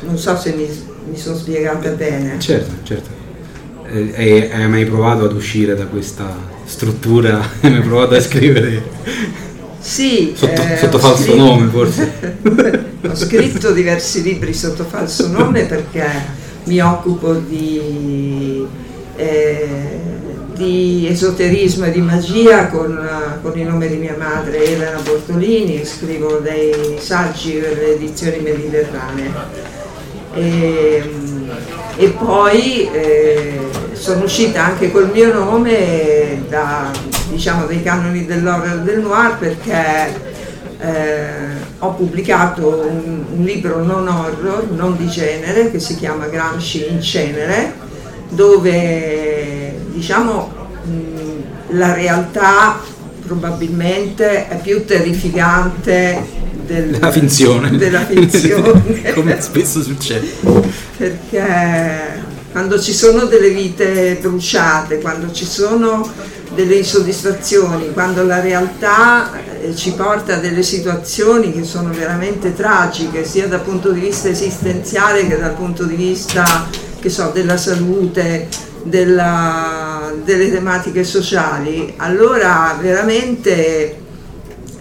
Non 0.02 0.16
so 0.20 0.38
se 0.38 0.54
mi, 0.54 0.70
mi 1.10 1.18
sono 1.18 1.36
spiegata 1.38 1.90
bene. 1.90 2.40
Certo, 2.40 2.74
certo. 2.84 3.10
Eh, 3.92 4.14
Hai, 4.16 4.52
hai 4.52 4.70
mai 4.70 4.86
provato 4.86 5.26
ad 5.26 5.34
uscire 5.34 5.74
da 5.76 5.88
questa 5.88 6.32
struttura? 6.66 7.42
Hai 7.62 7.72
mai 7.72 7.82
provato 7.82 8.14
a 8.14 8.22
scrivere 8.22 8.84
Sì, 9.80 10.36
sotto, 10.38 10.62
eh, 10.62 10.78
sotto 10.78 11.00
falso 11.00 11.24
scritto- 11.24 11.36
nome 11.36 11.68
forse? 11.70 12.38
ho 13.10 13.16
scritto 13.16 13.72
diversi 13.72 14.22
libri 14.22 14.54
sotto 14.54 14.84
falso 14.84 15.28
nome 15.30 15.64
perché 15.64 16.39
mi 16.70 16.80
occupo 16.82 17.34
di, 17.34 18.64
eh, 19.16 20.00
di 20.54 21.08
esoterismo 21.10 21.86
e 21.86 21.92
di 21.92 22.02
magia 22.02 22.68
con, 22.68 23.10
con 23.42 23.58
il 23.58 23.68
nome 23.68 23.88
di 23.88 23.96
mia 23.96 24.16
madre 24.16 24.64
Elena 24.64 25.00
Bortolini, 25.00 25.84
scrivo 25.84 26.38
dei 26.38 26.98
saggi 27.00 27.54
per 27.54 27.76
le 27.76 27.96
edizioni 27.96 28.40
mediterranee. 28.40 29.32
E, 30.36 31.12
e 31.98 32.10
poi 32.10 32.88
eh, 32.92 33.60
sono 33.94 34.26
uscita 34.26 34.64
anche 34.64 34.92
col 34.92 35.10
mio 35.12 35.34
nome 35.34 36.44
da, 36.48 36.92
diciamo, 37.32 37.66
dei 37.66 37.82
canoni 37.82 38.28
dell'horror 38.28 38.82
e 38.82 38.84
del 38.84 39.00
noir 39.00 39.38
perché 39.40 40.29
eh, 40.80 41.28
ho 41.80 41.94
pubblicato 41.94 42.86
un, 42.90 43.24
un 43.38 43.44
libro 43.44 43.84
non 43.84 44.08
horror, 44.08 44.70
non 44.72 44.96
di 44.98 45.08
genere, 45.08 45.72
che 45.72 45.80
si 45.80 45.96
chiama 45.96 46.28
Gramsci 46.28 46.88
in 46.90 47.02
cenere, 47.02 47.74
dove 48.30 49.78
diciamo 49.92 50.52
mh, 50.84 51.78
la 51.78 51.94
realtà 51.94 52.80
probabilmente 53.26 54.48
è 54.48 54.58
più 54.58 54.86
terrificante 54.86 56.38
del- 56.66 56.92
Della 56.92 57.12
finzione. 57.12 57.78
della 57.78 58.06
finzione. 58.06 59.02
Come 59.14 59.42
spesso 59.42 59.82
succede. 59.82 60.28
perché 60.98 62.28
quando 62.52 62.80
ci 62.80 62.94
sono 62.94 63.26
delle 63.26 63.50
vite 63.50 64.18
bruciate, 64.20 65.00
quando 65.00 65.32
ci 65.32 65.46
sono 65.46 66.10
delle 66.56 66.76
insoddisfazioni, 66.76 67.92
quando 67.94 68.24
la 68.24 68.40
realtà 68.40 69.32
ci 69.76 69.94
porta 69.94 70.36
a 70.36 70.40
delle 70.40 70.64
situazioni 70.64 71.52
che 71.52 71.64
sono 71.64 71.92
veramente 71.92 72.54
tragiche, 72.54 73.26
sia 73.26 73.48
dal 73.48 73.62
punto 73.62 73.92
di 73.92 74.00
vista 74.00 74.30
esistenziale 74.30 75.28
che 75.28 75.38
dal 75.38 75.54
punto 75.54 75.84
di 75.84 75.96
vista 75.96 76.70
so, 77.06 77.32
della 77.34 77.58
salute, 77.58 78.48
della- 78.84 80.14
delle 80.24 80.52
tematiche 80.52 81.04
sociali, 81.04 81.94
allora 81.98 82.78
veramente 82.80 83.98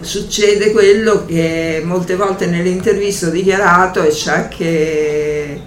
succede 0.01 0.71
quello 0.71 1.25
che 1.25 1.81
molte 1.83 2.15
volte 2.15 2.45
nelle 2.45 2.69
interviste 2.69 3.27
ho 3.27 3.29
dichiarato 3.29 4.01
e 4.01 4.11
cioè 4.11 4.47
che 4.47 5.61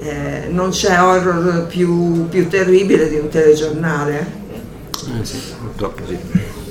eh, 0.00 0.46
non 0.48 0.70
c'è 0.70 1.00
horror 1.00 1.66
più, 1.66 2.28
più 2.28 2.48
terribile 2.48 3.08
di 3.08 3.16
un 3.16 3.28
telegiornale. 3.28 4.44
Eh 5.20 5.24
sì, 5.24 5.40
purtroppo 5.60 6.02
sì. 6.06 6.65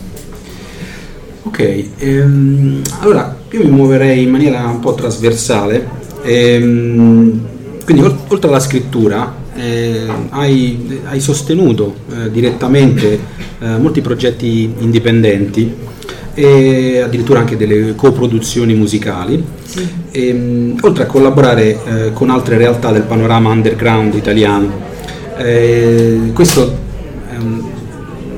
Ok, 1.46 1.86
ehm, 2.00 2.82
allora 3.02 3.38
io 3.52 3.64
mi 3.64 3.70
muoverei 3.70 4.24
in 4.24 4.32
maniera 4.32 4.66
un 4.66 4.80
po' 4.80 4.96
trasversale, 4.96 5.88
ehm, 6.24 7.40
quindi 7.86 8.02
ol- 8.02 8.18
oltre 8.30 8.50
alla 8.50 8.60
scrittura 8.60 9.32
eh, 9.56 10.08
hai, 10.30 11.00
hai 11.06 11.20
sostenuto 11.20 11.94
eh, 12.10 12.32
direttamente 12.32 13.20
eh, 13.60 13.78
molti 13.78 14.02
progetti 14.02 14.74
indipendenti 14.80 15.72
e 16.34 17.02
addirittura 17.02 17.40
anche 17.40 17.56
delle 17.56 17.94
coproduzioni 17.96 18.74
musicali, 18.74 19.42
ehm, 20.12 20.78
oltre 20.82 21.04
a 21.04 21.06
collaborare 21.06 21.78
eh, 21.86 22.14
con 22.14 22.32
altre 22.32 22.58
realtà 22.58 22.92
del 22.92 23.04
panorama 23.04 23.52
underground 23.52 24.16
italiano. 24.16 24.82
Eh, 25.38 26.32
questo 26.34 26.85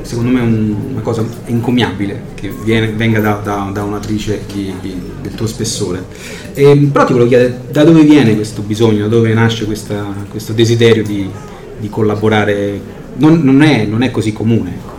secondo 0.07 0.31
me 0.31 0.39
è 0.39 0.43
un- 0.43 0.75
una 0.93 1.01
cosa 1.01 1.23
incommiabile 1.47 2.21
che 2.35 2.51
viene- 2.63 2.87
venga 2.89 3.19
da, 3.19 3.39
da- 3.43 3.69
da 3.73 3.83
un'attrice 3.83 4.41
di- 4.51 4.73
di- 4.81 5.01
del 5.21 5.35
tuo 5.35 5.45
spessore. 5.47 6.05
Ehm, 6.53 6.87
però 6.87 7.05
ti 7.05 7.11
volevo 7.13 7.29
chiedere 7.29 7.59
da 7.69 7.83
dove 7.83 8.01
viene 8.01 8.33
questo 8.35 8.61
bisogno, 8.61 9.03
da 9.03 9.07
dove 9.15 9.33
nasce 9.33 9.65
questa- 9.65 10.13
questo 10.29 10.53
desiderio 10.53 11.03
di, 11.03 11.29
di 11.77 11.89
collaborare? 11.89 12.79
Non, 13.17 13.41
non 13.43 13.61
è, 13.61 13.85
non 13.85 14.01
è 14.01 14.11
così 14.11 14.31
comune. 14.33 14.69
ecco. 14.69 14.95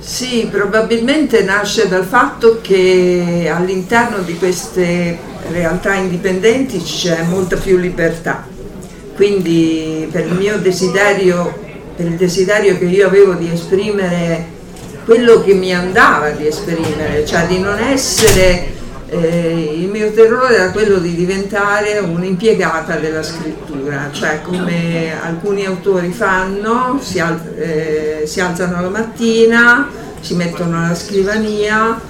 Sì, 0.00 0.48
probabilmente 0.50 1.42
nasce 1.44 1.88
dal 1.88 2.04
fatto 2.04 2.58
che 2.60 3.50
all'interno 3.52 4.18
di 4.18 4.36
queste 4.36 5.16
realtà 5.50 5.94
indipendenti 5.94 6.78
c'è 6.78 7.22
molta 7.22 7.56
più 7.56 7.78
libertà. 7.78 8.46
Quindi 9.14 10.06
per 10.10 10.26
il 10.26 10.34
mio 10.34 10.58
desiderio, 10.58 11.62
per 11.96 12.06
il 12.06 12.16
desiderio 12.16 12.76
che 12.78 12.84
io 12.84 13.06
avevo 13.06 13.34
di 13.34 13.50
esprimere 13.52 14.52
quello 15.04 15.42
che 15.42 15.54
mi 15.54 15.74
andava 15.74 16.30
di 16.30 16.46
esprimere, 16.46 17.24
cioè 17.26 17.46
di 17.46 17.58
non 17.58 17.78
essere 17.78 18.72
eh, 19.08 19.74
il 19.76 19.88
mio 19.88 20.10
terrore 20.12 20.54
era 20.54 20.70
quello 20.70 20.98
di 20.98 21.14
diventare 21.14 21.98
un'impiegata 21.98 22.96
della 22.96 23.22
scrittura, 23.22 24.08
cioè 24.12 24.40
come 24.42 25.12
alcuni 25.20 25.66
autori 25.66 26.10
fanno, 26.10 26.98
si, 27.02 27.20
al, 27.20 27.38
eh, 27.56 28.22
si 28.26 28.40
alzano 28.40 28.80
la 28.80 28.88
mattina, 28.88 29.88
si 30.20 30.34
mettono 30.34 30.78
alla 30.82 30.94
scrivania, 30.94 32.00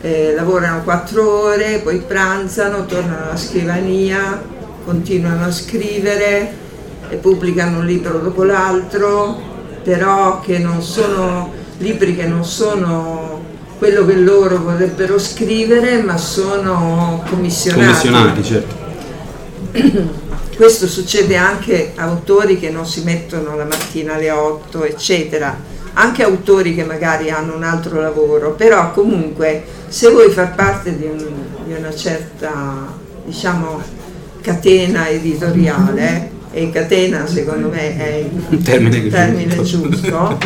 eh, 0.00 0.32
lavorano 0.34 0.82
quattro 0.82 1.42
ore, 1.46 1.80
poi 1.82 1.98
pranzano, 1.98 2.86
tornano 2.86 3.24
alla 3.24 3.36
scrivania, 3.36 4.40
continuano 4.84 5.46
a 5.46 5.50
scrivere 5.50 6.64
e 7.08 7.16
pubblicano 7.16 7.78
un 7.78 7.86
libro 7.86 8.18
dopo 8.18 8.44
l'altro, 8.44 9.40
però 9.82 10.40
che 10.40 10.58
non 10.58 10.82
sono 10.82 11.52
libri 11.78 12.16
che 12.16 12.26
non 12.26 12.44
sono 12.44 13.44
quello 13.78 14.06
che 14.06 14.14
loro 14.14 14.58
vorrebbero 14.58 15.18
scrivere, 15.18 16.02
ma 16.02 16.16
sono 16.16 17.22
commissionati. 17.28 17.84
Commissionati, 17.84 18.42
certo. 18.44 18.84
Questo 20.56 20.86
succede 20.86 21.36
anche 21.36 21.92
a 21.96 22.04
autori 22.04 22.58
che 22.58 22.70
non 22.70 22.86
si 22.86 23.02
mettono 23.02 23.56
la 23.56 23.64
mattina 23.64 24.14
alle 24.14 24.30
8, 24.30 24.84
eccetera, 24.84 25.54
anche 25.92 26.22
autori 26.22 26.74
che 26.74 26.84
magari 26.84 27.30
hanno 27.30 27.54
un 27.54 27.62
altro 27.62 28.00
lavoro, 28.00 28.52
però 28.52 28.90
comunque 28.92 29.64
se 29.88 30.08
vuoi 30.08 30.30
far 30.30 30.54
parte 30.54 30.96
di, 30.96 31.04
un, 31.04 31.26
di 31.64 31.74
una 31.74 31.94
certa, 31.94 32.90
diciamo, 33.24 33.82
catena 34.40 35.08
editoriale, 35.08 36.30
e 36.56 36.70
catena 36.70 37.26
secondo 37.26 37.68
me 37.68 37.98
è 37.98 38.24
il 38.48 38.62
termine, 38.62 39.08
termine 39.08 39.62
giusto, 39.62 40.38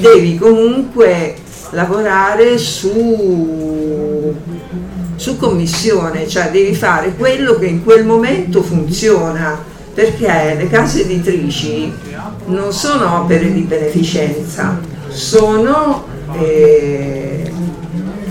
devi 0.00 0.36
comunque 0.36 1.36
lavorare 1.70 2.58
su, 2.58 4.34
su 5.14 5.36
commissione, 5.36 6.26
cioè 6.26 6.50
devi 6.50 6.74
fare 6.74 7.14
quello 7.14 7.60
che 7.60 7.66
in 7.66 7.84
quel 7.84 8.04
momento 8.04 8.60
funziona, 8.60 9.56
perché 9.94 10.56
le 10.58 10.68
case 10.68 11.02
editrici 11.02 11.92
non 12.46 12.72
sono 12.72 13.20
opere 13.20 13.52
di 13.52 13.60
beneficenza, 13.60 14.80
sono 15.10 16.06
eh, 16.40 17.48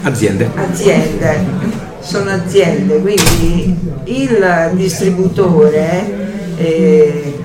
aziende. 0.01 0.49
aziende. 0.53 1.79
Sono 2.01 2.31
aziende, 2.31 2.99
quindi 2.99 3.77
il 4.05 4.71
distributore 4.73 6.20
eh, 6.61 7.39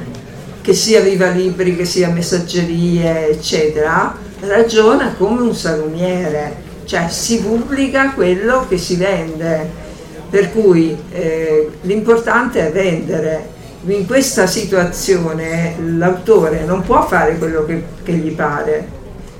che 0.60 0.74
sia 0.74 1.00
Viva 1.00 1.28
Libri, 1.28 1.76
che 1.76 1.84
sia 1.84 2.08
Messaggerie, 2.08 3.30
eccetera, 3.30 4.14
ragiona 4.40 5.14
come 5.16 5.40
un 5.42 5.54
salumiere, 5.54 6.64
cioè 6.84 7.08
si 7.08 7.40
pubblica 7.40 8.12
quello 8.12 8.66
che 8.68 8.76
si 8.76 8.96
vende, 8.96 9.84
per 10.28 10.52
cui 10.52 10.96
eh, 11.12 11.70
l'importante 11.82 12.66
è 12.66 12.72
vendere. 12.72 13.54
In 13.86 14.06
questa 14.06 14.46
situazione 14.46 15.76
l'autore 15.78 16.64
non 16.64 16.82
può 16.82 17.06
fare 17.06 17.38
quello 17.38 17.64
che, 17.64 17.82
che 18.02 18.12
gli 18.12 18.34
pare, 18.34 18.88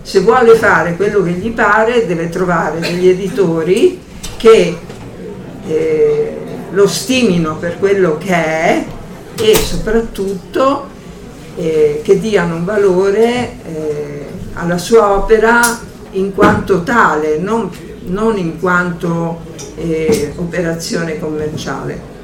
se 0.03 0.21
vuole 0.21 0.55
fare 0.55 0.95
quello 0.95 1.21
che 1.23 1.33
gli 1.33 1.51
pare 1.51 2.07
deve 2.07 2.29
trovare 2.29 2.79
degli 2.79 3.09
editori 3.09 4.01
che 4.37 4.79
eh, 5.67 6.37
lo 6.71 6.87
stimino 6.87 7.57
per 7.57 7.81
quello 7.81 8.17
che 8.17 8.33
è 8.33 8.85
e 9.39 9.55
soprattutto 9.55 10.87
eh, 11.57 12.01
che 12.03 12.19
diano 12.19 12.57
un 12.57 12.65
valore 12.65 13.57
eh, 13.65 14.27
alla 14.55 14.79
sua 14.79 15.13
opera 15.13 15.61
in 16.13 16.35
quanto 16.35 16.83
tale, 16.83 17.39
non, 17.39 17.71
non 18.07 18.39
in 18.39 18.59
quanto 18.59 19.41
eh, 19.77 20.33
operazione 20.37 21.19
commerciale. 21.19 22.15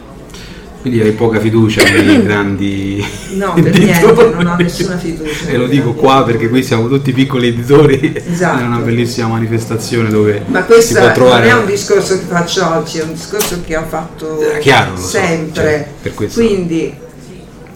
Quindi 0.82 1.00
hai 1.00 1.12
poca 1.12 1.38
fiducia 1.38 1.84
nei 1.84 2.22
grandi 2.26 3.04
No, 3.34 3.52
per 3.62 3.78
niente, 3.78 4.12
non 4.12 4.46
ho 4.46 4.56
nessuna 4.56 4.96
fiducia. 4.96 5.46
E 5.52 5.56
lo 5.56 5.66
dico 5.66 5.92
qua 5.92 6.24
perché 6.24 6.48
qui 6.48 6.62
siamo 6.64 6.88
tutti 6.88 7.12
piccoli 7.12 7.48
editori, 7.48 8.20
esatto. 8.26 8.60
è 8.60 8.66
una 8.66 8.78
bellissima 8.78 9.28
manifestazione 9.28 10.10
dove 10.10 10.42
Ma 10.46 10.64
questo 10.64 10.98
non 10.98 11.42
è 11.42 11.52
un 11.52 11.66
discorso 11.66 12.18
che 12.18 12.24
faccio 12.26 12.68
oggi, 12.68 12.98
è 12.98 13.02
un 13.04 13.12
discorso 13.12 13.60
che 13.64 13.76
ho 13.76 13.84
fatto 13.88 14.40
eh, 14.40 14.58
Chiaro, 14.58 14.96
sempre. 14.96 15.92
So, 16.02 16.10
cioè, 16.10 16.28
Quindi 16.32 16.94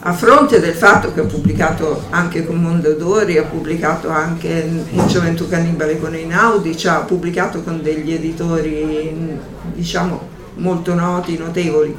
a 0.07 0.13
fronte 0.13 0.61
del 0.61 0.75
fatto 0.75 1.13
che 1.13 1.21
ho 1.21 1.27
pubblicato 1.27 2.05
anche 2.11 2.47
con 2.47 2.63
Mondadori, 2.63 3.39
ho 3.39 3.47
pubblicato 3.47 4.09
anche 4.09 4.65
in 4.89 5.05
Gioventù 5.09 5.49
Cannibale 5.49 5.99
con 5.99 6.15
Einaudi, 6.15 6.77
cioè 6.77 6.99
ho 6.99 7.05
pubblicato 7.05 7.61
con 7.63 7.83
degli 7.83 8.13
editori 8.13 9.37
diciamo 9.75 10.29
molto 10.55 10.95
noti, 10.95 11.37
notevoli. 11.37 11.97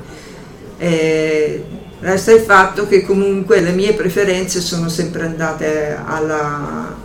Eh, 0.77 1.63
resta 1.99 2.31
il 2.31 2.39
fatto 2.39 2.87
che 2.87 3.03
comunque 3.03 3.59
le 3.59 3.71
mie 3.71 3.91
preferenze 3.91 4.61
sono 4.61 4.87
sempre 4.87 5.25
andate 5.25 5.99
alla, 6.01 6.95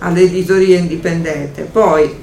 all'editoria 0.00 0.76
indipendente. 0.76 1.62
Poi 1.62 2.14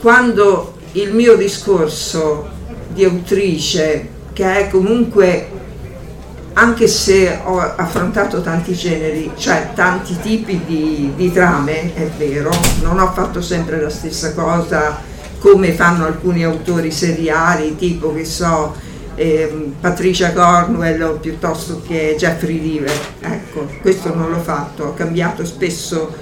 quando 0.00 0.76
il 0.92 1.14
mio 1.14 1.36
discorso 1.36 2.48
di 2.88 3.04
autrice, 3.04 4.08
che 4.32 4.58
è 4.58 4.68
comunque 4.68 5.57
anche 6.58 6.88
se 6.88 7.38
ho 7.44 7.60
affrontato 7.60 8.40
tanti 8.40 8.74
generi, 8.74 9.30
cioè 9.36 9.70
tanti 9.74 10.18
tipi 10.20 10.60
di, 10.66 11.12
di, 11.14 11.32
trame, 11.32 11.94
è 11.94 12.10
vero, 12.16 12.50
non 12.82 12.98
ho 12.98 13.12
fatto 13.12 13.40
sempre 13.40 13.80
la 13.80 13.90
stessa 13.90 14.34
cosa 14.34 15.00
come 15.38 15.70
fanno 15.72 16.04
alcuni 16.04 16.42
autori 16.42 16.90
seriali, 16.90 17.76
tipo 17.76 18.12
che 18.12 18.24
so, 18.24 18.74
eh, 19.14 19.70
Patricia 19.80 20.32
Cornwell 20.32 21.20
piuttosto 21.20 21.80
che 21.86 22.16
Jeffrey 22.18 22.60
Lever. 22.60 22.98
Ecco, 23.20 23.68
questo 23.80 24.12
non 24.12 24.28
l'ho 24.28 24.40
fatto, 24.40 24.82
ho 24.82 24.94
cambiato 24.94 25.44
spesso 25.44 26.12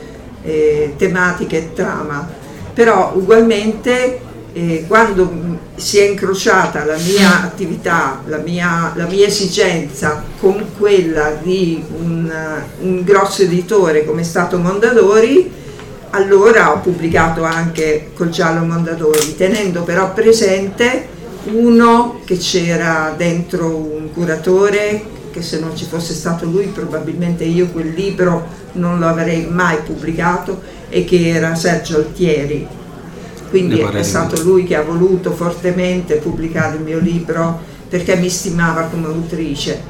eh, 0.43 0.93
tematiche 0.99 1.57
e 1.57 1.73
trama, 1.73 2.29
però 2.75 3.13
ugualmente 3.15 4.21
eh, 4.57 4.87
quando 4.89 5.31
si 5.75 5.99
è 5.99 6.09
incrociata 6.09 6.87
la 6.87 6.97
mia 6.97 7.43
attività, 7.43 8.23
la 8.25 8.39
mia, 8.39 8.91
la 8.97 9.05
mia 9.05 9.27
esigenza 9.27 10.25
con 10.41 10.69
quella 10.79 11.39
di 11.43 11.85
un, 11.99 12.33
un, 12.81 13.03
grosso 13.05 13.43
editore 13.43 14.07
come 14.07 14.23
è 14.23 14.25
stato 14.25 14.57
Mondadori, 14.57 15.53
allora 16.11 16.73
ho 16.73 16.81
pubblicato 16.81 17.43
anche 17.43 18.13
col 18.15 18.31
giallo 18.31 18.65
Mondadori, 18.65 19.37
tenendo 19.37 19.83
però 19.83 20.15
presente 20.15 21.07
uno 21.53 22.21
che 22.25 22.39
c'era 22.39 23.13
dentro 23.15 23.77
un 23.77 24.11
curatore, 24.11 25.05
che 25.33 25.43
se 25.43 25.59
non 25.59 25.77
ci 25.77 25.85
fosse 25.85 26.15
stato 26.15 26.47
lui 26.47 26.69
probabilmente 26.69 27.45
io 27.45 27.67
quel 27.67 27.93
libro 27.93 28.47
non 28.73 28.99
lo 28.99 29.07
avrei 29.07 29.47
mai 29.51 29.77
pubblicato, 29.85 30.63
e 30.89 31.05
che 31.05 31.29
era 31.29 31.55
Sergio 31.55 31.97
Altieri 31.97 32.85
quindi 33.57 33.81
è 33.81 34.03
stato 34.03 34.43
lui 34.43 34.65
che 34.65 34.77
ha 34.77 34.83
voluto 34.83 35.33
fortemente 35.33 36.17
pubblicare 36.17 36.77
il 36.77 36.83
mio 36.83 36.99
libro 36.99 37.59
perché 37.89 38.15
mi 38.17 38.29
stimava 38.29 38.83
come 38.83 39.07
autrice. 39.07 39.81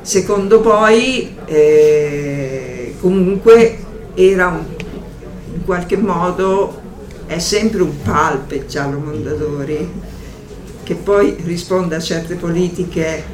Secondo 0.00 0.60
poi 0.60 1.34
eh, 1.46 2.94
comunque 3.00 3.78
era 4.14 4.46
un, 4.46 4.64
in 5.54 5.64
qualche 5.64 5.96
modo 5.96 6.80
è 7.26 7.40
sempre 7.40 7.82
un 7.82 8.00
palpe 8.00 8.66
Giallo 8.66 9.00
Mondadori 9.00 9.90
che 10.84 10.94
poi 10.94 11.36
risponde 11.42 11.96
a 11.96 12.00
certe 12.00 12.36
politiche 12.36 13.24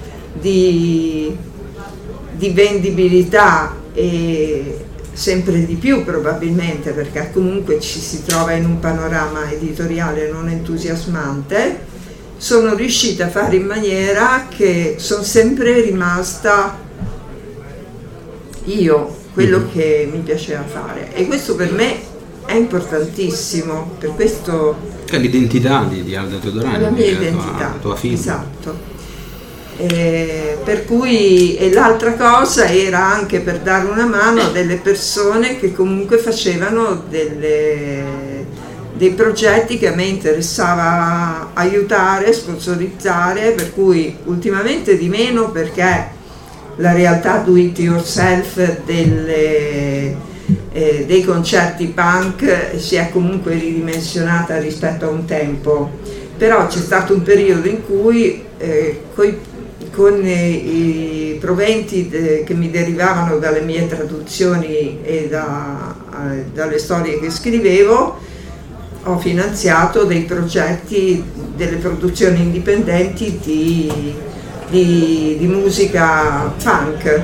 di, 0.41 1.37
di 2.33 2.49
vendibilità 2.51 3.77
e, 3.93 4.85
sempre 5.17 5.65
di 5.65 5.77
più 5.77 6.05
probabilmente 6.05 6.91
perché 6.91 7.31
comunque 7.33 7.81
ci 7.81 7.99
si 7.99 8.23
trova 8.23 8.53
in 8.53 8.67
un 8.67 8.79
panorama 8.79 9.51
editoriale 9.51 10.31
non 10.31 10.49
entusiasmante, 10.51 11.85
sono 12.37 12.75
riuscita 12.75 13.25
a 13.25 13.29
fare 13.31 13.57
in 13.57 13.65
maniera 13.65 14.47
che 14.55 14.97
sono 14.99 15.23
sempre 15.23 15.81
rimasta 15.81 16.79
io, 18.65 19.17
quello 19.33 19.61
mm-hmm. 19.61 19.71
che 19.71 20.09
mi 20.13 20.19
piaceva 20.19 20.65
fare 20.65 21.15
e 21.15 21.27
questo 21.27 21.55
per 21.55 21.73
me 21.73 22.15
è 22.45 22.55
importantissimo, 22.55 23.97
per 23.99 24.11
questo... 24.15 24.77
È 25.07 25.17
l'identità 25.19 25.85
di, 25.85 26.05
di 26.05 26.15
Aldo 26.15 26.39
Teodorani, 26.39 26.83
la 26.83 26.91
mia 26.91 27.07
identità, 27.07 27.71
tua, 27.71 27.79
tua 27.81 27.97
figlia. 27.97 28.15
Esatto. 28.15 28.96
Eh, 29.79 30.57
per 30.65 30.87
cui 30.87 31.55
e 31.57 31.71
l'altra 31.71 32.15
cosa 32.15 32.67
era 32.67 33.13
anche 33.13 33.41
per 33.41 33.59
dare 33.59 33.87
una 33.87 34.07
mano 34.07 34.41
a 34.41 34.49
delle 34.49 34.77
persone 34.77 35.59
che 35.59 35.73
comunque 35.73 36.17
facevano 36.17 37.05
delle, 37.11 38.47
dei 38.95 39.11
progetti 39.11 39.77
che 39.77 39.89
a 39.89 39.95
me 39.95 40.05
interessava 40.05 41.51
aiutare, 41.53 42.33
sponsorizzare, 42.33 43.51
per 43.51 43.75
cui 43.75 44.17
ultimamente 44.25 44.97
di 44.97 45.09
meno 45.09 45.51
perché 45.51 46.15
la 46.77 46.93
realtà 46.93 47.39
do 47.39 47.57
it 47.57 47.79
yourself 47.79 48.83
delle, 48.85 50.15
eh, 50.73 51.05
dei 51.07 51.23
concerti 51.23 51.87
punk 51.89 52.79
si 52.79 52.97
è 52.97 53.11
comunque 53.11 53.55
ridimensionata 53.55 54.59
rispetto 54.59 55.07
a 55.07 55.11
un 55.11 55.27
tempo. 55.27 55.91
Però 56.37 56.67
c'è 56.67 56.79
stato 56.79 57.15
un 57.15 57.23
periodo 57.23 57.67
in 57.69 57.85
cui 57.85 58.45
eh, 58.59 59.03
coi, 59.15 59.39
con 59.97 60.23
i, 60.27 61.39
proventi 61.41 62.11
che 62.11 62.55
mi 62.55 62.71
derivavano 62.71 63.39
dalle 63.39 63.63
mie 63.63 63.87
traduzioni 63.87 64.99
e 65.03 65.27
da, 65.31 65.95
eh, 66.33 66.45
dalle 66.53 66.79
storie 66.79 67.19
che 67.19 67.31
scrivevo, 67.31 68.19
ho 69.05 69.19
finanziato 69.19 70.05
dei 70.05 70.23
progetti, 70.23 71.25
delle 71.55 71.77
produzioni 71.77 72.43
indipendenti 72.43 73.39
di, 73.43 74.15
di, 74.69 75.37
di 75.39 75.47
musica 75.47 76.53
punk, 76.63 77.23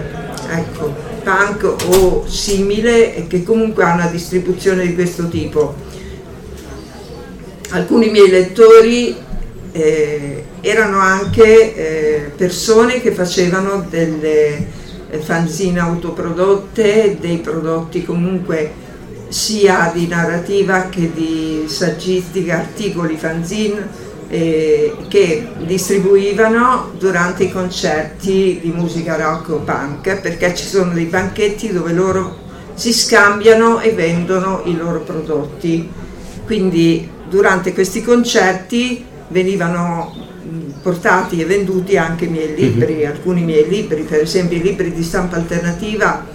ecco, 0.49 0.95
punk 1.23 1.75
o 1.89 2.25
simile, 2.27 3.27
che 3.29 3.43
comunque 3.43 3.85
ha 3.85 3.93
una 3.93 4.07
distribuzione 4.07 4.87
di 4.87 4.95
questo 4.95 5.29
tipo. 5.29 5.75
Alcuni 7.71 8.11
miei 8.11 8.31
lettori 8.31 9.15
eh, 9.73 10.45
erano 10.62 11.01
anche 11.01 11.75
eh, 11.75 12.31
persone 12.37 13.01
che 13.01 13.11
facevano 13.11 13.85
delle 13.90 14.66
eh, 15.11 15.18
fanzine 15.18 15.81
autoprodotte, 15.81 17.18
dei 17.20 17.38
prodotti 17.38 18.05
comunque 18.05 18.81
sia 19.29 19.90
di 19.92 20.07
narrativa 20.07 20.88
che 20.88 21.11
di 21.12 21.64
saggistica, 21.66 22.59
articoli, 22.59 23.16
fanzine 23.16 24.11
eh, 24.29 24.94
che 25.09 25.48
distribuivano 25.64 26.92
durante 26.96 27.44
i 27.44 27.53
concerti 27.53 28.61
di 28.62 28.72
musica 28.75 29.16
rock 29.16 29.48
o 29.51 29.57
punk 29.59 30.20
perché 30.20 30.55
ci 30.55 30.66
sono 30.66 30.92
dei 30.92 31.07
banchetti 31.07 31.72
dove 31.72 31.92
loro 31.92 32.38
si 32.75 32.92
scambiano 32.92 33.81
e 33.81 33.90
vendono 33.92 34.62
i 34.66 34.77
loro 34.77 35.01
prodotti. 35.01 35.90
Quindi 36.46 37.09
durante 37.29 37.72
questi 37.72 38.03
concerti 38.03 39.07
venivano 39.33 40.31
portati 40.83 41.40
e 41.40 41.45
venduti 41.45 41.97
anche 41.97 42.27
i 42.27 42.29
miei 42.29 42.55
libri, 42.55 42.95
mm-hmm. 42.95 43.11
alcuni 43.11 43.42
miei 43.42 43.68
libri, 43.68 44.03
per 44.03 44.21
esempio 44.21 44.59
i 44.59 44.62
libri 44.62 44.92
di 44.92 45.03
stampa 45.03 45.37
alternativa 45.37 46.27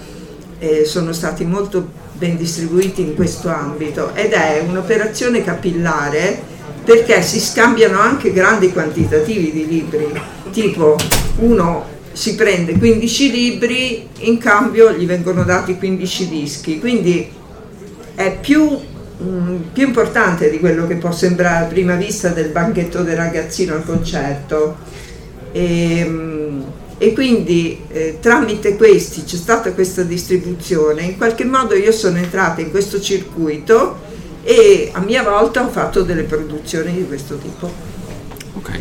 eh, 0.60 0.86
sono 0.86 1.14
stati 1.14 1.46
molto 1.46 2.06
ben 2.14 2.36
distribuiti 2.36 3.02
in 3.02 3.16
questo 3.16 3.50
ambito 3.50 4.16
ed 4.16 4.32
è 4.32 4.64
un'operazione 4.68 5.44
capillare 5.44 6.56
perché 6.84 7.22
si 7.22 7.40
scambiano 7.40 8.00
anche 8.00 8.32
grandi 8.32 8.72
quantitativi 8.72 9.52
di 9.52 9.68
libri, 9.68 10.10
tipo 10.52 10.96
uno 11.40 11.96
si 12.14 12.36
prende 12.36 12.78
15 12.78 13.30
libri, 13.30 14.08
in 14.20 14.38
cambio 14.38 14.92
gli 14.94 15.06
vengono 15.06 15.44
dati 15.44 15.78
15 15.78 16.30
dischi, 16.30 16.80
quindi 16.80 17.30
è 18.16 18.38
più, 18.40 18.80
mm, 19.24 19.56
più 19.74 19.88
importante 19.88 20.50
di 20.50 20.60
quello 20.60 20.88
che 20.88 20.96
può 20.96 21.12
sembrare 21.12 21.66
a 21.66 21.68
prima 21.68 21.96
vista 21.96 22.30
del 22.30 22.50
banchetto 22.50 23.04
del 23.04 23.16
ragazzino 23.16 23.74
al 23.74 23.86
concerto. 23.86 24.78
E, 25.52 26.00
ehm, 26.00 26.66
e 27.00 27.14
quindi 27.14 27.82
eh, 27.90 28.18
tramite 28.20 28.76
questi 28.76 29.24
c'è 29.24 29.36
stata 29.36 29.72
questa 29.74 30.02
distribuzione, 30.02 31.04
in 31.04 31.18
qualche 31.18 31.46
modo 31.46 31.76
io 31.76 31.92
sono 31.92 32.18
entrata 32.18 32.60
in 32.60 32.72
questo 32.72 33.00
circuito 33.00 34.06
e 34.44 34.90
a 34.94 35.00
mia 35.02 35.22
volta 35.22 35.64
ho 35.64 35.70
fatto 35.70 36.02
delle 36.02 36.24
produzioni 36.24 36.94
di 36.94 37.06
questo 37.06 37.38
tipo. 37.38 37.72
Ok. 38.54 38.80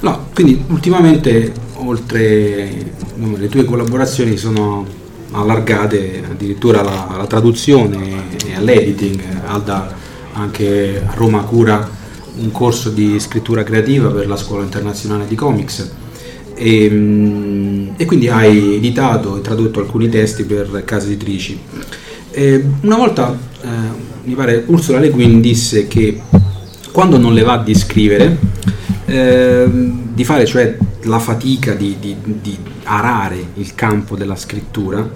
No, 0.00 0.28
quindi 0.32 0.64
ultimamente 0.68 1.52
oltre 1.74 2.92
no, 3.16 3.36
le 3.36 3.48
tue 3.48 3.64
collaborazioni 3.64 4.38
sono 4.38 4.86
allargate 5.32 6.22
addirittura 6.30 6.80
alla, 6.80 7.08
alla 7.08 7.26
traduzione 7.26 8.36
e 8.46 8.54
all'editing. 8.54 9.20
Alda 9.46 10.00
anche 10.34 11.02
a 11.04 11.12
Roma 11.14 11.42
cura 11.42 12.00
un 12.34 12.50
corso 12.50 12.88
di 12.88 13.18
scrittura 13.20 13.62
creativa 13.62 14.08
per 14.10 14.26
la 14.26 14.36
Scuola 14.36 14.62
Internazionale 14.62 15.26
di 15.26 15.34
Comics 15.34 15.90
e, 16.54 16.84
ehm, 16.84 17.94
e, 17.96 18.04
quindi 18.04 18.28
hai 18.28 18.76
editato 18.76 19.36
e 19.36 19.40
tradotto 19.40 19.80
alcuni 19.80 20.08
testi 20.08 20.44
per 20.44 20.82
case 20.84 21.06
editrici. 21.06 21.58
E 22.30 22.64
una 22.80 22.96
volta, 22.96 23.36
eh, 23.62 23.68
mi 24.24 24.34
pare, 24.34 24.64
Ursula 24.66 24.98
Le 24.98 25.10
Guin 25.10 25.40
disse 25.40 25.86
che 25.86 26.20
quando 26.90 27.18
non 27.18 27.34
le 27.34 27.42
va 27.42 27.58
di 27.58 27.74
scrivere, 27.74 28.38
eh, 29.06 29.66
di 30.14 30.24
fare 30.24 30.46
cioè 30.46 30.76
la 31.02 31.18
fatica 31.18 31.74
di, 31.74 31.96
di, 31.98 32.16
di 32.22 32.56
arare 32.84 33.36
il 33.54 33.74
campo 33.74 34.16
della 34.16 34.36
scrittura, 34.36 35.08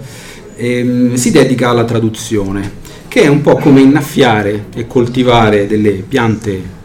eh, 0.55 1.11
si 1.13 1.31
dedica 1.31 1.69
alla 1.69 1.85
traduzione, 1.85 2.71
che 3.07 3.21
è 3.21 3.27
un 3.27 3.41
po' 3.41 3.57
come 3.57 3.81
innaffiare 3.81 4.65
e 4.75 4.87
coltivare 4.87 5.67
delle 5.67 6.03
piante 6.07 6.75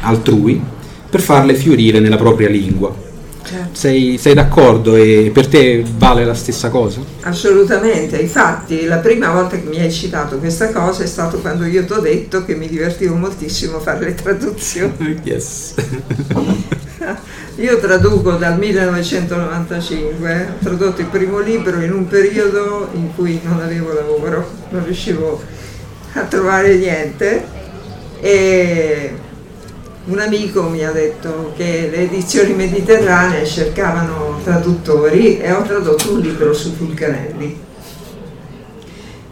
altrui 0.00 0.60
per 1.08 1.20
farle 1.20 1.54
fiorire 1.54 2.00
nella 2.00 2.16
propria 2.16 2.48
lingua. 2.48 3.08
Certo. 3.42 3.70
Sei, 3.72 4.16
sei, 4.16 4.34
d'accordo 4.34 4.94
e 4.94 5.30
per 5.34 5.48
te 5.48 5.82
vale 5.96 6.24
la 6.24 6.34
stessa 6.34 6.68
cosa? 6.68 7.00
Assolutamente, 7.22 8.16
infatti 8.18 8.84
la 8.84 8.98
prima 8.98 9.32
volta 9.32 9.58
che 9.58 9.66
mi 9.66 9.80
hai 9.80 9.90
citato 9.90 10.38
questa 10.38 10.70
cosa 10.70 11.02
è 11.02 11.06
stato 11.06 11.38
quando 11.38 11.64
io 11.64 11.84
ti 11.84 11.92
ho 11.92 12.00
detto 12.00 12.44
che 12.44 12.54
mi 12.54 12.68
divertivo 12.68 13.16
moltissimo 13.16 13.78
a 13.78 13.80
fare 13.80 14.04
le 14.04 14.14
traduzioni. 14.14 15.18
Yes. 15.24 15.74
io 17.56 17.78
traduco 17.78 18.32
dal 18.32 18.58
1995, 18.58 20.48
ho 20.58 20.62
tradotto 20.62 21.00
il 21.00 21.06
primo 21.06 21.38
libro 21.38 21.80
in 21.80 21.92
un 21.92 22.06
periodo 22.06 22.88
in 22.92 23.14
cui 23.14 23.40
non 23.42 23.60
avevo 23.60 23.92
lavoro, 23.92 24.50
non 24.70 24.84
riuscivo 24.84 25.42
a 26.12 26.22
trovare 26.22 26.76
niente 26.76 27.58
e 28.20 29.14
un 30.04 30.18
amico 30.18 30.62
mi 30.64 30.84
ha 30.84 30.90
detto 30.92 31.52
che 31.56 31.88
le 31.90 32.02
edizioni 32.02 32.52
mediterranee 32.52 33.46
cercavano 33.46 34.40
traduttori 34.42 35.38
e 35.38 35.52
ho 35.52 35.62
tradotto 35.62 36.12
un 36.12 36.20
libro 36.20 36.52
su 36.52 36.72
Fulcanelli. 36.74 37.68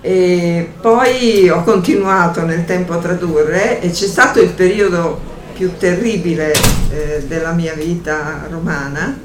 E 0.01 0.71
poi 0.81 1.49
ho 1.51 1.63
continuato 1.65 2.43
nel 2.43 2.65
tempo 2.65 2.93
a 2.93 2.99
tradurre 2.99 3.81
e 3.81 3.91
c'è 3.91 4.07
stato 4.07 4.41
il 4.41 4.51
periodo 4.51 5.28
più 5.59 5.73
terribile 5.77 6.55
eh, 6.91 7.25
della 7.27 7.51
mia 7.51 7.75
vita 7.75 8.47
romana 8.49 9.19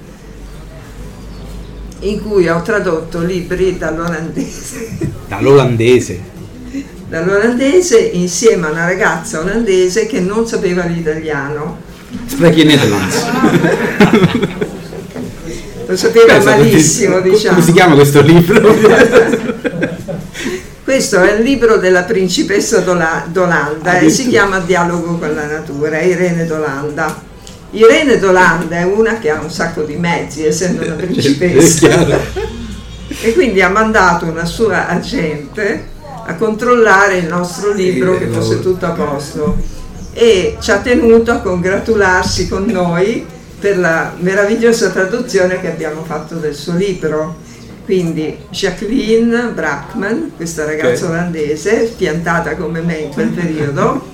in 2.00 2.22
cui 2.24 2.50
ho 2.50 2.60
tradotto 2.64 3.22
libri 3.22 3.78
dall'olandese. 3.78 4.98
Dall'olandese? 5.30 6.32
dall'olandese 7.08 8.00
insieme 8.00 8.66
a 8.66 8.72
una 8.72 8.86
ragazza 8.86 9.40
olandese 9.40 10.08
che 10.08 10.20
non 10.20 10.48
sapeva 10.48 10.86
l'italiano. 10.86 11.80
Sprechi 12.26 12.62
in 12.62 12.68
Netherlands. 12.68 13.26
Lo 15.86 15.96
sapeva 15.96 16.38
Beh, 16.40 16.44
malissimo, 16.44 17.20
diciamo. 17.20 17.56
Come 17.56 17.66
si 17.66 17.72
chiama 17.74 17.94
questo 17.94 18.22
libro? 18.22 19.52
questo 20.94 21.24
è 21.24 21.32
il 21.34 21.42
libro 21.42 21.78
della 21.78 22.04
principessa 22.04 22.82
d'Olanda 22.82 23.98
e 23.98 24.12
si 24.12 24.28
chiama 24.28 24.60
Dialogo 24.60 25.18
con 25.18 25.34
la 25.34 25.48
natura, 25.48 26.00
Irene 26.00 26.46
d'Olanda. 26.46 27.20
Irene 27.72 28.20
d'Olanda 28.20 28.78
è 28.78 28.84
una 28.84 29.18
che 29.18 29.32
ha 29.32 29.42
un 29.42 29.50
sacco 29.50 29.82
di 29.82 29.96
mezzi, 29.96 30.46
essendo 30.46 30.86
una 30.86 30.94
principessa. 31.02 31.90
e 33.08 33.34
quindi 33.34 33.64
ha 33.64 33.70
mandato 33.70 34.26
una 34.26 34.46
sua 34.46 34.88
agente 34.88 35.88
a 36.28 36.36
controllare 36.36 37.18
il 37.18 37.26
nostro 37.26 37.74
libro 37.74 38.16
che 38.20 38.28
fosse 38.28 38.62
tutto 38.62 38.86
a 38.86 38.92
posto 38.92 39.58
e 40.14 40.58
ci 40.60 40.70
ha 40.70 40.78
tenuto 40.78 41.32
a 41.32 41.40
congratularsi 41.40 42.48
con 42.48 42.66
noi 42.66 43.26
per 43.60 43.80
la 43.80 44.14
meravigliosa 44.20 44.92
traduzione 44.92 45.60
che 45.60 45.72
abbiamo 45.72 46.04
fatto 46.04 46.36
del 46.36 46.54
suo 46.54 46.76
libro. 46.76 47.38
Quindi 47.86 48.38
Jacqueline 48.50 49.52
Brackman, 49.54 50.32
questa 50.36 50.66
ragazza 50.66 51.06
okay. 51.06 51.18
olandese, 51.18 51.94
piantata 51.98 52.56
come 52.56 52.82
me 52.82 52.96
in 52.96 53.10
quel 53.12 53.30
periodo, 53.30 54.12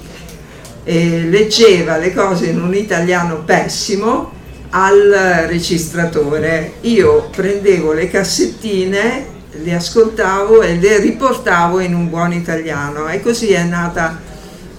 leggeva 0.84 1.98
le 1.98 2.14
cose 2.14 2.48
in 2.48 2.62
un 2.62 2.74
italiano 2.74 3.44
pessimo 3.44 4.32
al 4.72 5.46
registratore. 5.48 6.74
Io 6.82 7.30
prendevo 7.32 7.92
le 7.94 8.10
cassettine 8.10 9.38
le 9.64 9.74
ascoltavo 9.74 10.62
e 10.62 10.76
le 10.76 11.00
riportavo 11.00 11.80
in 11.80 11.94
un 11.94 12.10
buon 12.10 12.34
italiano 12.34 13.08
e 13.08 13.20
così 13.22 13.52
è 13.52 13.64
nata 13.64 14.28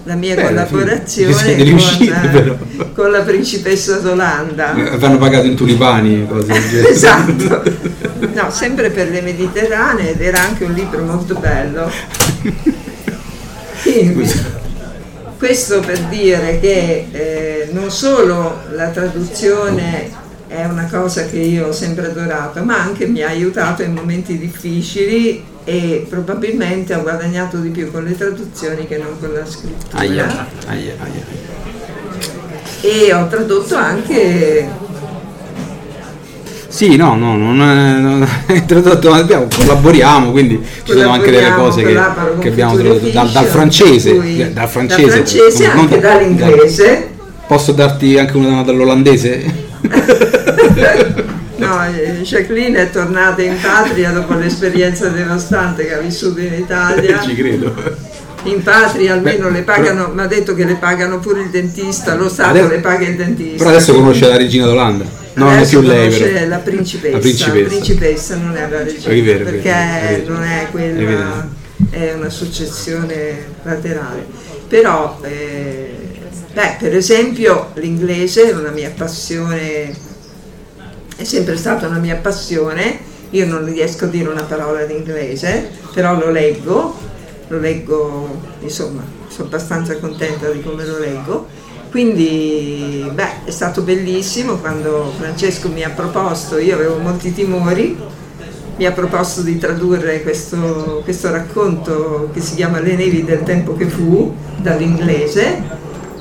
la 0.03 0.15
mia 0.15 0.35
Beh, 0.35 0.43
collaborazione 0.43 1.55
con, 1.57 2.57
con, 2.93 3.11
la 3.11 3.21
principessa 3.21 3.97
d'Olanda. 3.97 4.75
Eh, 4.75 4.87
avevano 4.87 5.17
pagato 5.17 5.45
in 5.45 5.55
tulipani 5.55 6.25
cose 6.27 6.89
esatto, 6.89 7.63
no, 8.33 8.49
sempre 8.49 8.89
per 8.89 9.09
le 9.09 9.21
mediterranee 9.21 10.11
ed 10.11 10.21
era 10.21 10.41
anche 10.41 10.63
un 10.63 10.73
libro 10.73 11.03
molto 11.03 11.35
bello. 11.35 11.89
Quindi, 13.83 14.59
questo 15.37 15.79
per 15.79 15.99
dire 16.01 16.59
che 16.59 17.07
eh, 17.11 17.69
non 17.71 17.89
solo 17.89 18.61
la 18.71 18.89
traduzione 18.89 20.09
è 20.47 20.65
una 20.65 20.87
cosa 20.91 21.25
che 21.25 21.37
io 21.37 21.67
ho 21.67 21.71
sempre 21.71 22.07
adorato, 22.07 22.63
ma 22.63 22.79
anche 22.79 23.07
mi 23.07 23.21
ha 23.21 23.29
aiutato 23.29 23.83
in 23.83 23.93
momenti 23.93 24.37
difficili 24.37 25.50
e 25.63 26.05
probabilmente 26.09 26.93
ho 26.95 27.01
guadagnato 27.01 27.57
di 27.57 27.69
più 27.69 27.91
con 27.91 28.03
le 28.03 28.17
traduzioni 28.17 28.87
che 28.87 28.97
non 28.97 29.19
con 29.19 29.31
la 29.33 29.45
scrittura. 29.45 30.01
Aia, 30.01 30.47
aia, 30.67 30.93
aia. 30.99 31.23
e 32.81 33.13
ho 33.13 33.27
tradotto 33.27 33.75
anche 33.75 34.89
sì, 36.71 36.95
no, 36.95 37.15
no, 37.15 37.35
non 37.35 37.61
è, 37.61 37.99
non 37.99 38.27
è 38.45 38.63
tradotto, 38.65 39.11
abbiamo, 39.11 39.47
collaboriamo, 39.53 40.31
quindi 40.31 40.65
ci 40.83 40.93
sono 40.93 41.09
anche 41.09 41.29
delle 41.29 41.53
cose 41.53 41.83
che, 41.83 41.99
che 42.39 42.47
abbiamo 42.47 42.75
tradotto 42.75 43.09
dal, 43.09 43.29
dal, 43.29 43.45
francese, 43.45 44.13
dal, 44.13 44.51
dal 44.51 44.67
francese, 44.69 45.05
dal 45.05 45.27
francese 45.27 45.67
non, 45.67 45.77
anche 45.77 45.99
non, 45.99 46.01
dall'inglese. 46.01 47.09
Posso 47.45 47.73
darti 47.73 48.17
anche 48.17 48.37
una 48.37 48.63
dall'olandese? 48.63 49.69
no, 51.65 52.23
Jacqueline 52.23 52.79
è 52.79 52.89
tornata 52.89 53.41
in 53.41 53.57
patria 53.61 54.11
dopo 54.11 54.33
l'esperienza 54.33 55.07
devastante 55.09 55.85
che 55.85 55.93
ha 55.93 55.99
vissuto 55.99 56.39
in 56.39 56.53
Italia. 56.53 57.19
Ci 57.23 57.35
credo. 57.35 57.73
In 58.43 58.63
patria 58.63 59.13
almeno 59.13 59.47
Beh, 59.47 59.53
le 59.53 59.61
pagano, 59.61 60.11
mi 60.13 60.21
ha 60.21 60.25
detto 60.25 60.55
che 60.55 60.65
le 60.65 60.75
pagano 60.75 61.19
pure 61.19 61.41
il 61.41 61.49
dentista, 61.49 62.15
lo 62.15 62.27
Stato 62.27 62.49
adesso, 62.49 62.69
le 62.69 62.79
paga 62.79 63.07
il 63.07 63.15
dentista. 63.15 63.57
Però 63.57 63.69
adesso 63.69 63.93
conosce 63.93 64.27
la 64.27 64.37
regina 64.37 64.65
d'Olanda. 64.65 65.19
No, 65.33 65.45
non 65.45 65.59
è 65.59 65.67
più 65.67 65.81
lei, 65.81 66.09
però. 66.09 66.47
La 66.47 66.57
principessa. 66.57 67.15
la 67.15 67.19
principessa. 67.19 67.67
principessa. 67.67 68.35
non 68.35 68.55
è 68.55 68.67
la 68.69 68.83
regina, 68.83 69.13
è 69.13 69.21
vero, 69.21 69.43
perché 69.45 69.71
è 69.71 70.21
vero, 70.21 70.33
non 70.33 70.43
è 70.43 70.67
quella, 70.71 71.47
è, 71.89 71.97
è, 71.97 72.13
una 72.13 72.29
successione 72.29 73.45
laterale. 73.63 74.25
Però, 74.67 75.19
eh, 75.23 75.93
beh, 76.53 76.75
per 76.79 76.95
esempio, 76.95 77.71
l'inglese 77.75 78.49
è 78.49 78.53
una 78.53 78.71
mia 78.71 78.91
passione, 78.95 79.93
è 81.21 81.23
sempre 81.23 81.55
stata 81.55 81.87
una 81.87 81.99
mia 81.99 82.15
passione. 82.15 82.99
Io 83.31 83.45
non 83.45 83.63
riesco 83.65 84.05
a 84.05 84.07
dire 84.07 84.27
una 84.27 84.43
parola 84.43 84.81
in 84.83 84.91
inglese, 84.91 85.69
però 85.93 86.17
lo 86.17 86.31
leggo, 86.31 86.97
lo 87.47 87.59
leggo, 87.59 88.41
insomma, 88.59 89.03
sono 89.27 89.47
abbastanza 89.47 89.97
contenta 89.99 90.49
di 90.49 90.61
come 90.61 90.85
lo 90.85 90.99
leggo 90.99 91.47
quindi 91.91 93.05
beh, 93.13 93.43
è 93.43 93.51
stato 93.51 93.81
bellissimo 93.81 94.55
quando 94.55 95.11
Francesco 95.17 95.67
mi 95.67 95.83
ha 95.83 95.89
proposto, 95.89 96.57
io 96.57 96.73
avevo 96.75 96.99
molti 96.99 97.33
timori, 97.33 97.97
mi 98.77 98.85
ha 98.85 98.93
proposto 98.93 99.41
di 99.41 99.57
tradurre 99.57 100.23
questo, 100.23 101.01
questo 101.03 101.29
racconto 101.31 102.29
che 102.33 102.39
si 102.39 102.55
chiama 102.55 102.79
Le 102.79 102.95
nevi 102.95 103.25
del 103.25 103.43
tempo 103.43 103.75
che 103.75 103.89
fu 103.89 104.33
dall'inglese 104.55 105.61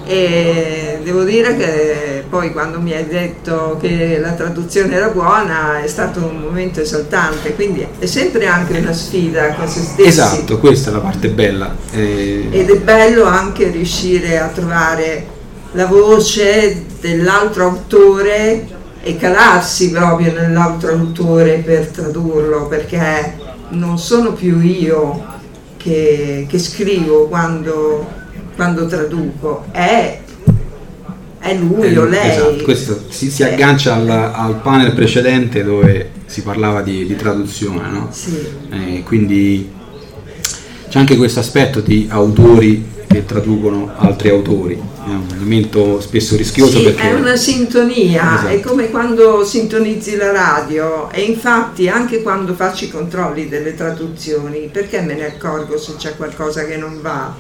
e 0.05 0.99
devo 1.05 1.23
dire 1.23 1.57
che 1.57 2.20
poi 2.31 2.53
quando 2.53 2.81
mi 2.81 2.93
hai 2.93 3.09
detto 3.09 3.77
che 3.81 4.19
la 4.21 4.33
traduzione 4.33 4.95
era 4.95 5.09
buona 5.09 5.83
è 5.83 5.89
stato 5.89 6.21
un 6.21 6.39
momento 6.39 6.81
esaltante, 6.81 7.55
quindi 7.57 7.85
è 7.99 8.07
sempre 8.07 8.47
anche 8.47 8.79
una 8.79 8.93
sfida 8.93 9.53
con 9.55 9.67
se 9.67 9.81
stessi. 9.81 10.09
Esatto, 10.09 10.59
questa 10.59 10.91
è 10.91 10.93
la 10.93 11.01
parte 11.01 11.29
bella. 11.29 11.75
Eh... 11.91 12.47
Ed 12.53 12.71
è 12.71 12.79
bello 12.79 13.25
anche 13.25 13.69
riuscire 13.69 14.39
a 14.39 14.47
trovare 14.47 15.27
la 15.73 15.87
voce 15.87 16.85
dell'altro 17.01 17.65
autore 17.65 18.79
e 19.03 19.17
calarsi 19.17 19.91
proprio 19.91 20.33
nell'altro 20.33 20.93
autore 20.93 21.63
per 21.65 21.89
tradurlo, 21.89 22.69
perché 22.69 23.37
non 23.71 23.99
sono 23.99 24.33
più 24.35 24.61
io 24.61 25.25
che, 25.77 26.47
che 26.49 26.59
scrivo 26.61 27.27
quando, 27.27 28.07
quando, 28.55 28.87
traduco, 28.87 29.65
è, 29.73 30.21
è 31.41 31.55
lui 31.55 31.93
eh, 31.93 31.99
o 31.99 32.05
lei. 32.05 32.31
Esatto, 32.31 32.63
questo 32.63 33.05
si, 33.09 33.31
si 33.31 33.43
aggancia 33.43 33.95
al, 33.95 34.09
al, 34.09 34.61
panel 34.63 34.93
precedente 34.93 35.65
dove 35.65 36.11
si 36.27 36.43
parlava 36.43 36.83
di, 36.83 37.07
di 37.07 37.17
traduzione, 37.17 37.89
no? 37.91 38.09
Sì. 38.13 38.39
Eh, 38.71 39.03
quindi 39.05 39.71
c'è 40.89 40.99
anche 40.99 41.17
questo 41.17 41.41
aspetto 41.41 41.81
di 41.81 42.07
autori 42.11 42.89
che 43.09 43.25
traducono 43.25 43.91
altri 43.97 44.29
autori. 44.29 44.75
È 44.75 45.09
un 45.09 45.27
elemento 45.35 46.01
spesso 46.01 46.37
rischioso 46.37 46.79
sì, 46.79 46.85
perché... 46.85 47.09
È 47.09 47.15
una 47.15 47.37
sintonia, 47.37 48.35
esatto. 48.35 48.49
è 48.49 48.61
come 48.61 48.91
quando 48.91 49.43
sintonizzi 49.45 50.17
la 50.17 50.31
radio 50.31 51.11
e 51.11 51.23
infatti 51.23 51.89
anche 51.89 52.23
quando 52.23 52.55
faccio 52.55 52.85
i 52.85 52.91
controlli 52.91 53.49
delle 53.49 53.75
traduzioni, 53.75 54.69
perché 54.71 55.01
me 55.01 55.15
ne 55.15 55.25
accorgo 55.25 55.79
se 55.79 55.95
c'è 55.97 56.17
qualcosa 56.17 56.67
che 56.67 56.77
non 56.77 57.01
va? 57.01 57.35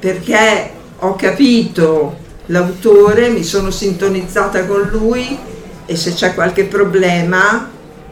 Perché 0.00 0.70
ho 0.98 1.14
capito 1.14 2.21
l'autore, 2.52 3.30
mi 3.30 3.42
sono 3.42 3.70
sintonizzata 3.70 4.66
con 4.66 4.82
lui 4.92 5.38
e 5.86 5.96
se 5.96 6.12
c'è 6.12 6.34
qualche 6.34 6.64
problema 6.64 7.70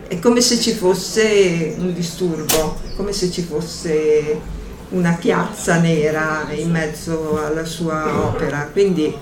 è 0.09 0.19
come 0.19 0.41
se 0.41 0.59
ci 0.59 0.73
fosse 0.73 1.75
un 1.79 1.93
disturbo, 1.95 2.81
come 2.97 3.13
se 3.13 3.31
ci 3.31 3.43
fosse 3.43 4.59
una 4.89 5.17
chiazza 5.19 5.79
nera 5.79 6.49
in 6.53 6.71
mezzo 6.71 7.41
alla 7.41 7.65
sua 7.65 8.27
opera, 8.27 8.69
quindi 8.73 9.15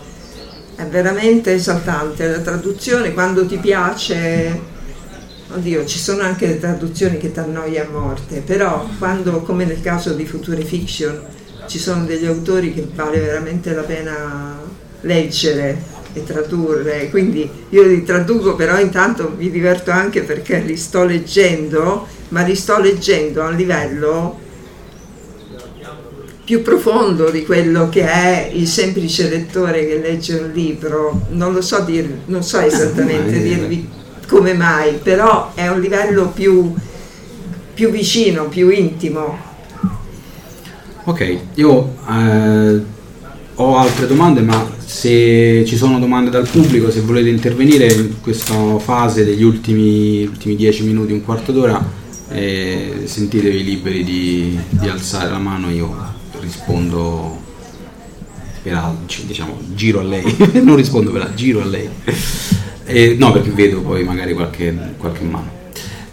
è 0.77 0.85
veramente 0.85 1.53
esaltante 1.53 2.27
la 2.27 2.39
traduzione 2.39 3.13
quando 3.13 3.45
ti 3.45 3.59
piace. 3.59 4.77
Oddio, 5.51 5.85
ci 5.85 5.99
sono 5.99 6.23
anche 6.23 6.47
le 6.47 6.59
traduzioni 6.59 7.19
che 7.19 7.33
ti 7.33 7.39
annoia 7.39 7.85
a 7.85 7.91
morte, 7.91 8.41
però 8.41 8.87
quando, 8.99 9.41
come 9.41 9.65
nel 9.65 9.83
caso 9.83 10.13
di 10.13 10.25
Future 10.25 10.63
Fiction, 10.63 11.21
ci 11.67 11.79
sono 11.79 12.05
degli 12.05 12.27
autori 12.27 12.73
che 12.73 12.87
vale 12.95 13.19
veramente 13.19 13.75
la 13.75 13.83
pena 13.83 14.77
leggere 15.03 15.97
e 16.13 16.25
tradurre, 16.25 17.11
quindi 17.11 17.49
io 17.69 17.83
li 17.83 18.03
traduco, 18.05 18.55
però 18.55 18.79
intanto 18.79 19.35
mi 19.37 19.51
diverto 19.51 19.91
anche 19.91 20.23
perché 20.23 20.61
li 20.61 20.77
sto 20.77 21.05
leggendo, 21.05 22.07
ma 22.29 22.43
li 22.43 22.55
sto 22.55 22.79
leggendo 22.81 23.43
a 23.43 23.49
un 23.49 23.57
livello 23.57 24.47
più 26.49 26.63
profondo 26.63 27.29
di 27.29 27.45
quello 27.45 27.91
che 27.91 28.07
è 28.07 28.51
il 28.51 28.67
semplice 28.67 29.29
lettore 29.29 29.87
che 29.87 29.99
legge 29.99 30.35
un 30.37 30.51
libro. 30.51 31.27
Non 31.33 31.53
lo 31.53 31.61
so, 31.61 31.81
dir, 31.81 32.09
non 32.25 32.43
so 32.43 32.59
esattamente 32.59 33.39
dirvi 33.43 33.87
come 34.27 34.55
mai, 34.55 34.95
però 35.03 35.53
è 35.55 35.69
un 35.69 35.79
livello 35.79 36.29
più, 36.29 36.75
più 37.75 37.91
vicino, 37.91 38.49
più 38.49 38.71
intimo. 38.71 39.39
Ok, 41.05 41.39
io 41.55 41.95
eh, 42.09 42.83
ho 43.61 43.77
altre 43.77 44.07
domande, 44.07 44.41
ma 44.41 44.71
se 44.85 45.65
ci 45.67 45.77
sono 45.77 45.99
domande 45.99 46.31
dal 46.31 46.49
pubblico, 46.49 46.91
se 46.91 47.01
volete 47.01 47.29
intervenire 47.29 47.93
in 47.93 48.21
questa 48.21 48.79
fase 48.79 49.25
degli 49.25 49.43
ultimi, 49.43 50.25
ultimi 50.25 50.55
dieci 50.55 50.85
minuti, 50.85 51.13
un 51.13 51.25
quarto 51.25 51.51
d'ora, 51.51 51.85
eh, 52.31 53.03
sentitevi 53.05 53.65
liberi 53.65 54.05
di, 54.05 54.59
di 54.69 54.89
alzare 54.89 55.31
la 55.31 55.39
mano, 55.39 55.71
io 55.71 55.93
rispondo 56.41 57.37
per 58.63 58.75
altri, 58.75 59.27
diciamo, 59.27 59.59
giro 59.75 60.01
a 60.01 60.05
lei, 60.05 60.37
non 60.63 60.77
rispondo 60.77 61.11
per 61.11 61.23
altri, 61.23 61.37
giro 61.37 61.61
a 61.61 61.65
lei. 61.65 61.89
E, 62.85 63.17
no, 63.19 63.33
perché 63.33 63.51
vedo 63.51 63.81
poi 63.81 64.05
magari 64.05 64.35
qualche, 64.35 64.95
qualche 64.99 65.25
mano. 65.25 65.51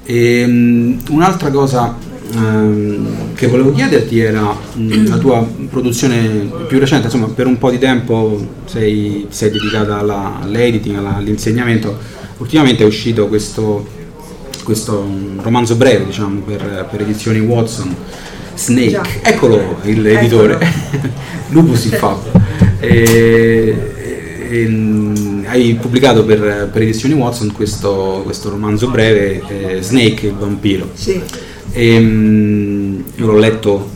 E, 0.04 0.44
um, 0.46 1.00
un'altra 1.12 1.52
cosa 1.52 1.96
um, 2.34 3.34
che 3.36 3.48
volevo 3.48 3.72
chiederti 3.72 4.20
era 4.20 4.65
um, 4.76 5.08
la 5.08 5.18
tua 5.18 5.48
produzione 5.70 6.50
più 6.68 6.80
recente, 6.80 7.06
insomma, 7.06 7.28
per 7.28 7.48
un 7.48 7.58
po' 7.58 7.70
di 7.70 7.78
tempo 7.78 8.46
sei, 8.66 9.28
sei 9.30 9.52
dedicata 9.52 10.00
alla, 10.00 10.40
all'editing, 10.42 10.98
alla, 10.98 11.16
all'insegnamento. 11.16 11.98
Ultimamente 12.38 12.84
è 12.84 12.86
uscito 12.86 13.28
questo, 13.28 13.88
questo 14.64 15.08
romanzo 15.38 15.76
breve, 15.76 16.06
diciamo, 16.06 16.42
per, 16.42 16.88
per 16.90 17.02
edizioni 17.02 17.40
Watson 17.40 17.96
Snake, 18.56 18.90
Già. 18.90 19.04
eccolo 19.22 19.78
l'editore, 19.84 20.58
Lupus 21.50 21.86
il 21.86 21.92
Fab. 21.92 22.20
E, 22.80 23.76
e, 24.50 24.68
mm, 24.68 25.44
hai 25.48 25.78
pubblicato 25.80 26.24
per, 26.24 26.70
per, 26.72 26.82
edizioni 26.82 27.14
Watson 27.14 27.52
questo, 27.52 28.22
questo 28.24 28.50
romanzo 28.50 28.90
breve, 28.90 29.42
eh, 29.48 29.82
Snake 29.82 30.28
il 30.28 30.34
vampiro. 30.34 30.90
Sì. 30.94 31.22
E, 31.72 32.00
mm, 32.00 33.00
io 33.16 33.26
l'ho 33.26 33.38
letto 33.38 33.95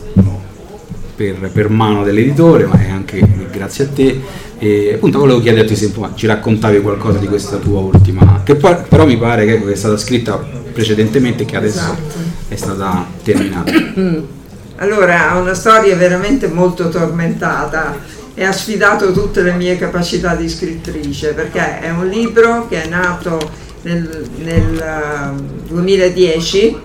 per, 1.20 1.50
per, 1.52 1.68
mano 1.68 2.02
dell'editore, 2.02 2.64
ma 2.64 2.80
è 2.80 2.88
anche 2.88 3.22
grazie 3.52 3.84
a 3.84 3.88
te. 3.88 4.20
E 4.58 4.94
appunto 4.94 5.18
volevo 5.18 5.40
chiederti 5.40 5.76
se 5.76 5.92
ci 6.14 6.26
raccontavi 6.26 6.80
qualcosa 6.80 7.18
di 7.18 7.26
questa 7.26 7.58
tua 7.58 7.80
ultima, 7.80 8.40
che 8.42 8.54
poi, 8.54 8.76
però 8.88 9.04
mi 9.04 9.18
pare 9.18 9.44
che 9.44 9.62
è 9.70 9.74
stata 9.74 9.98
scritta 9.98 10.42
precedentemente 10.72 11.42
e 11.42 11.46
che 11.46 11.56
adesso 11.56 11.78
esatto. 11.78 12.18
è 12.48 12.56
stata 12.56 13.06
terminata. 13.22 13.72
Allora, 14.80 15.32
ha 15.32 15.38
una 15.38 15.52
storia 15.52 15.94
veramente 15.94 16.46
molto 16.46 16.88
tormentata 16.88 17.98
e 18.32 18.44
ha 18.44 18.52
sfidato 18.52 19.12
tutte 19.12 19.42
le 19.42 19.52
mie 19.52 19.76
capacità 19.76 20.34
di 20.34 20.48
scrittrice 20.48 21.34
perché 21.34 21.80
è 21.80 21.90
un 21.90 22.08
libro 22.08 22.66
che 22.66 22.84
è 22.84 22.88
nato 22.88 23.38
nel, 23.82 24.26
nel 24.38 25.34
2010, 25.68 26.66
ehm, 26.66 26.80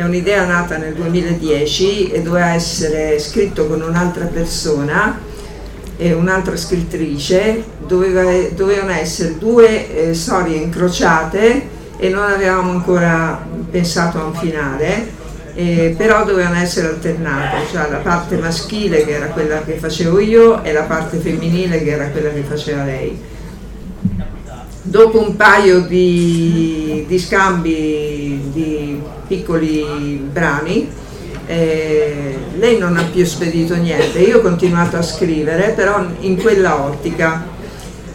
è 0.00 0.04
un'idea 0.04 0.46
nata 0.46 0.76
nel 0.78 0.94
2010 0.94 2.10
e 2.10 2.22
doveva 2.22 2.54
essere 2.54 3.18
scritto 3.18 3.66
con 3.66 3.82
un'altra 3.82 4.24
persona 4.26 5.18
e 5.96 6.12
un'altra 6.14 6.56
scrittrice, 6.56 7.62
doveva, 7.86 8.22
dovevano 8.54 8.92
essere 8.92 9.36
due 9.36 10.08
eh, 10.08 10.14
storie 10.14 10.56
incrociate 10.56 11.78
e 11.98 12.08
non 12.08 12.24
avevamo 12.24 12.70
ancora 12.70 13.46
pensato 13.70 14.18
a 14.18 14.24
un 14.24 14.34
finale 14.34 15.18
eh, 15.54 15.94
però 15.96 16.24
dovevano 16.24 16.56
essere 16.56 16.88
alternate, 16.88 17.66
cioè 17.70 17.90
la 17.90 17.98
parte 17.98 18.36
maschile 18.36 19.04
che 19.04 19.12
era 19.12 19.26
quella 19.26 19.62
che 19.62 19.74
facevo 19.74 20.18
io 20.20 20.62
e 20.62 20.72
la 20.72 20.84
parte 20.84 21.18
femminile 21.18 21.82
che 21.82 21.90
era 21.90 22.06
quella 22.08 22.30
che 22.30 22.42
faceva 22.42 22.84
lei. 22.84 23.20
Dopo 24.82 25.20
un 25.20 25.36
paio 25.36 25.80
di, 25.80 27.04
di 27.06 27.18
scambi 27.18 28.40
di 28.52 29.02
piccoli 29.30 30.28
brani, 30.32 30.90
eh, 31.46 32.36
lei 32.58 32.78
non 32.78 32.96
ha 32.96 33.04
più 33.04 33.24
spedito 33.24 33.76
niente, 33.76 34.18
io 34.18 34.38
ho 34.38 34.40
continuato 34.40 34.96
a 34.96 35.02
scrivere, 35.02 35.70
però 35.70 36.04
in 36.20 36.36
quella 36.36 36.82
ottica 36.82 37.46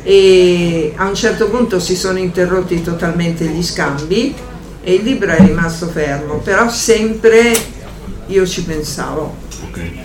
e 0.04 0.92
a 0.98 1.08
un 1.08 1.16
certo 1.16 1.50
punto 1.50 1.80
si 1.80 1.96
sono 1.96 2.20
interrotti 2.20 2.82
totalmente 2.82 3.46
gli 3.46 3.64
scambi 3.64 4.36
e 4.84 4.94
il 4.94 5.04
libro 5.04 5.32
è 5.32 5.40
rimasto 5.40 5.88
fermo, 5.88 6.40
però 6.40 6.70
sempre 6.70 7.56
io 8.28 8.46
ci 8.46 8.64
pensavo. 8.64 9.38
Okay. 9.70 10.04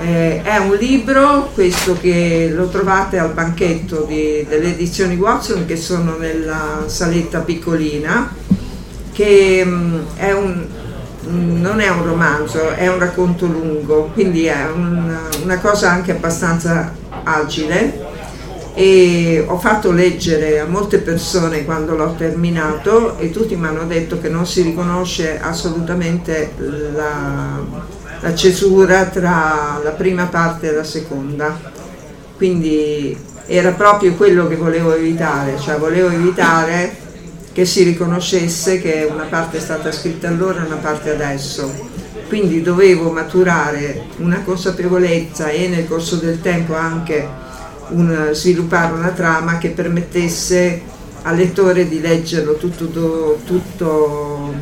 Eh, 0.00 0.42
è 0.42 0.56
un 0.56 0.74
libro, 0.74 1.52
questo 1.54 1.96
che 1.96 2.50
lo 2.52 2.68
trovate 2.68 3.18
al 3.18 3.32
banchetto 3.32 4.04
di, 4.08 4.44
delle 4.48 4.72
edizioni 4.72 5.14
Watson 5.14 5.64
che 5.64 5.76
sono 5.76 6.16
nella 6.16 6.86
saletta 6.86 7.38
piccolina, 7.38 8.34
che 9.22 9.62
mm, 9.64 10.00
è 10.16 10.32
un, 10.32 10.66
non 11.28 11.80
è 11.80 11.88
un 11.88 12.04
romanzo, 12.04 12.70
è 12.70 12.88
un 12.88 12.98
racconto 12.98 13.46
lungo, 13.46 14.10
quindi 14.12 14.46
è 14.46 14.66
un, 14.66 15.16
una 15.44 15.58
cosa 15.60 15.90
anche 15.90 16.10
abbastanza 16.10 16.92
agile 17.22 18.10
e 18.74 19.44
ho 19.46 19.58
fatto 19.58 19.92
leggere 19.92 20.58
a 20.58 20.66
molte 20.66 20.98
persone 20.98 21.64
quando 21.64 21.94
l'ho 21.94 22.14
terminato 22.16 23.16
e 23.18 23.30
tutti 23.30 23.54
mi 23.54 23.66
hanno 23.66 23.84
detto 23.84 24.18
che 24.18 24.28
non 24.28 24.44
si 24.44 24.62
riconosce 24.62 25.38
assolutamente 25.38 26.52
la, 26.56 27.60
la 28.18 28.34
cesura 28.34 29.04
tra 29.04 29.78
la 29.84 29.90
prima 29.90 30.24
parte 30.26 30.70
e 30.70 30.74
la 30.74 30.84
seconda. 30.84 31.70
Quindi 32.36 33.16
era 33.46 33.70
proprio 33.70 34.14
quello 34.14 34.48
che 34.48 34.56
volevo 34.56 34.94
evitare, 34.94 35.58
cioè 35.60 35.76
volevo 35.76 36.08
evitare 36.08 37.01
che 37.52 37.64
si 37.64 37.82
riconoscesse 37.82 38.80
che 38.80 39.08
una 39.10 39.24
parte 39.24 39.58
è 39.58 39.60
stata 39.60 39.92
scritta 39.92 40.28
allora 40.28 40.62
e 40.62 40.66
una 40.66 40.76
parte 40.76 41.10
adesso. 41.10 41.90
Quindi 42.28 42.62
dovevo 42.62 43.10
maturare 43.10 44.04
una 44.18 44.42
consapevolezza 44.42 45.48
e 45.48 45.68
nel 45.68 45.86
corso 45.86 46.16
del 46.16 46.40
tempo 46.40 46.74
anche 46.74 47.28
un, 47.88 48.30
sviluppare 48.32 48.94
una 48.94 49.10
trama 49.10 49.58
che 49.58 49.68
permettesse 49.68 50.80
al 51.22 51.36
lettore 51.36 51.88
di 51.88 52.00
leggerlo 52.00 52.54
tutto, 52.54 53.38
tutto 53.44 54.54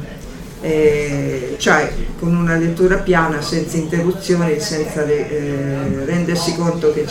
eh, 0.63 1.55
cioè 1.59 1.91
con 2.19 2.35
una 2.35 2.57
lettura 2.57 2.97
piana, 2.97 3.41
senza 3.41 3.77
interruzioni, 3.77 4.61
senza 4.61 5.07
eh, 5.07 6.05
rendersi 6.05 6.55
conto 6.55 6.93
che, 6.93 7.07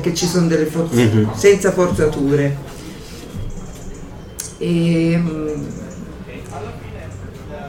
che, 0.00 0.14
ci 0.14 0.26
sono 0.26 0.46
delle 0.48 0.66
forzature, 0.66 1.04
mm-hmm. 1.04 1.32
senza 1.34 1.70
forzature. 1.72 2.78
E, 4.62 5.16
mm, 5.16 5.48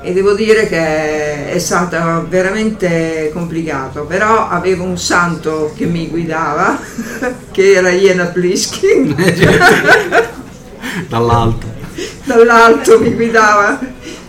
e 0.04 0.14
devo 0.14 0.34
dire 0.34 0.68
che 0.68 1.52
è 1.52 1.60
stato 1.60 2.26
veramente 2.28 3.30
complicato, 3.32 4.04
però 4.04 4.50
avevo 4.50 4.84
un 4.84 4.98
santo 4.98 5.72
che 5.76 5.86
mi 5.86 6.10
guidava, 6.10 6.78
che 7.52 7.74
era 7.74 7.92
Iena 7.92 8.26
Pliskin. 8.26 9.16
Dall'alto. 11.08 11.68
Dall'alto 12.26 13.00
mi 13.00 13.14
guidava 13.14 13.80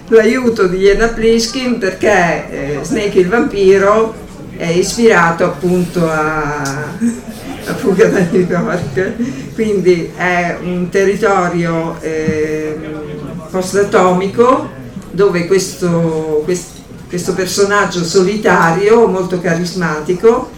l'aiuto 0.09 0.67
di 0.69 0.77
Iena 0.77 1.09
Pliskin 1.09 1.79
perché 1.79 2.51
eh, 2.51 2.79
Snake 2.83 3.19
il 3.19 3.29
vampiro 3.29 4.15
è 4.57 4.67
ispirato 4.67 5.45
appunto 5.45 6.09
a, 6.09 6.63
a 7.65 7.75
Fuga 7.75 8.09
da 8.09 8.27
New 8.31 8.47
York, 8.47 9.55
quindi 9.55 10.11
è 10.17 10.57
un 10.63 10.89
territorio 10.89 11.97
eh, 12.01 12.77
post-atomico 13.51 14.69
dove 15.11 15.47
questo, 15.47 16.45
questo 17.09 17.35
personaggio 17.35 18.03
solitario, 18.05 19.07
molto 19.07 19.41
carismatico, 19.41 20.51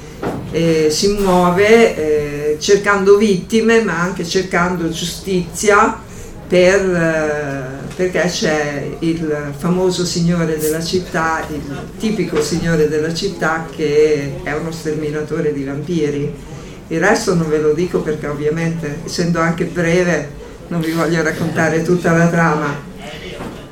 eh, 0.51 0.89
si 0.91 1.09
muove 1.19 1.97
eh, 1.97 2.57
cercando 2.61 3.17
vittime 3.17 3.83
ma 3.83 4.01
anche 4.01 4.25
cercando 4.25 4.89
giustizia 4.89 5.99
per, 6.47 6.81
eh, 6.81 7.95
perché 7.97 8.23
c'è 8.29 8.87
il 9.01 9.53
famoso 9.57 10.05
signore 10.05 10.57
della 10.59 10.83
città, 10.83 11.45
il 11.51 11.61
tipico 11.99 12.41
signore 12.41 12.89
della 12.89 13.13
città 13.13 13.67
che 13.75 14.41
è 14.45 14.53
uno 14.53 14.71
sterminatore 14.71 15.53
di 15.53 15.65
vampiri. 15.65 16.53
Il 16.89 17.01
resto 17.01 17.35
non 17.35 17.49
ve 17.49 17.59
lo 17.59 17.73
dico 17.73 18.01
perché 18.01 18.27
ovviamente 18.27 18.99
essendo 19.05 19.41
anche 19.41 19.65
breve 19.65 20.43
non 20.69 20.81
vi 20.81 20.93
voglio 20.93 21.23
raccontare 21.23 21.83
tutta 21.83 22.13
la 22.13 22.29
trama, 22.29 22.93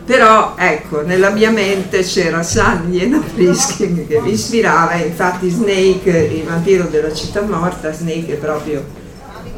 però 0.04 0.54
ecco, 0.58 1.02
nella 1.02 1.30
mia 1.30 1.50
mente 1.50 2.02
c'era 2.02 2.42
San 2.42 2.92
Iena 2.92 3.22
Frisking 3.22 4.06
che 4.06 4.20
mi 4.20 4.32
ispirava, 4.32 4.94
infatti 4.94 5.48
Snake, 5.48 6.10
il 6.10 6.42
vampiro 6.42 6.84
della 6.84 7.12
città 7.12 7.42
morta, 7.42 7.92
Snake 7.92 8.32
è 8.32 8.36
proprio 8.36 8.84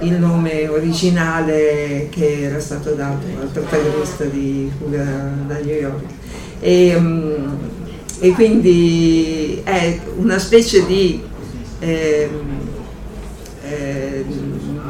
il 0.01 0.13
nome 0.13 0.69
originale 0.69 2.09
che 2.11 2.43
era 2.43 2.61
stato 2.61 2.91
dato 2.91 3.25
al 3.41 3.49
protagonista 3.49 4.25
di 4.25 4.71
Fuga 4.77 5.05
da 5.47 5.55
New 5.55 5.75
York. 5.75 6.03
E, 6.61 6.95
um, 6.95 7.59
e 8.21 8.31
quindi 8.33 9.61
è 9.65 9.99
una 10.17 10.39
specie 10.39 10.85
di... 10.85 11.23
Eh, 11.79 12.31
eh, 13.69 14.25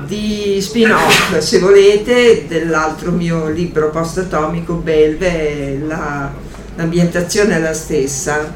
di 0.06 0.58
spin-off, 0.60 1.38
se 1.38 1.58
volete, 1.58 2.46
dell'altro 2.46 3.10
mio 3.10 3.48
libro 3.48 3.90
post-atomico, 3.90 4.74
Belve, 4.74 5.78
la, 5.78 6.30
l'ambientazione 6.76 7.56
è 7.56 7.60
la 7.60 7.74
stessa. 7.74 8.52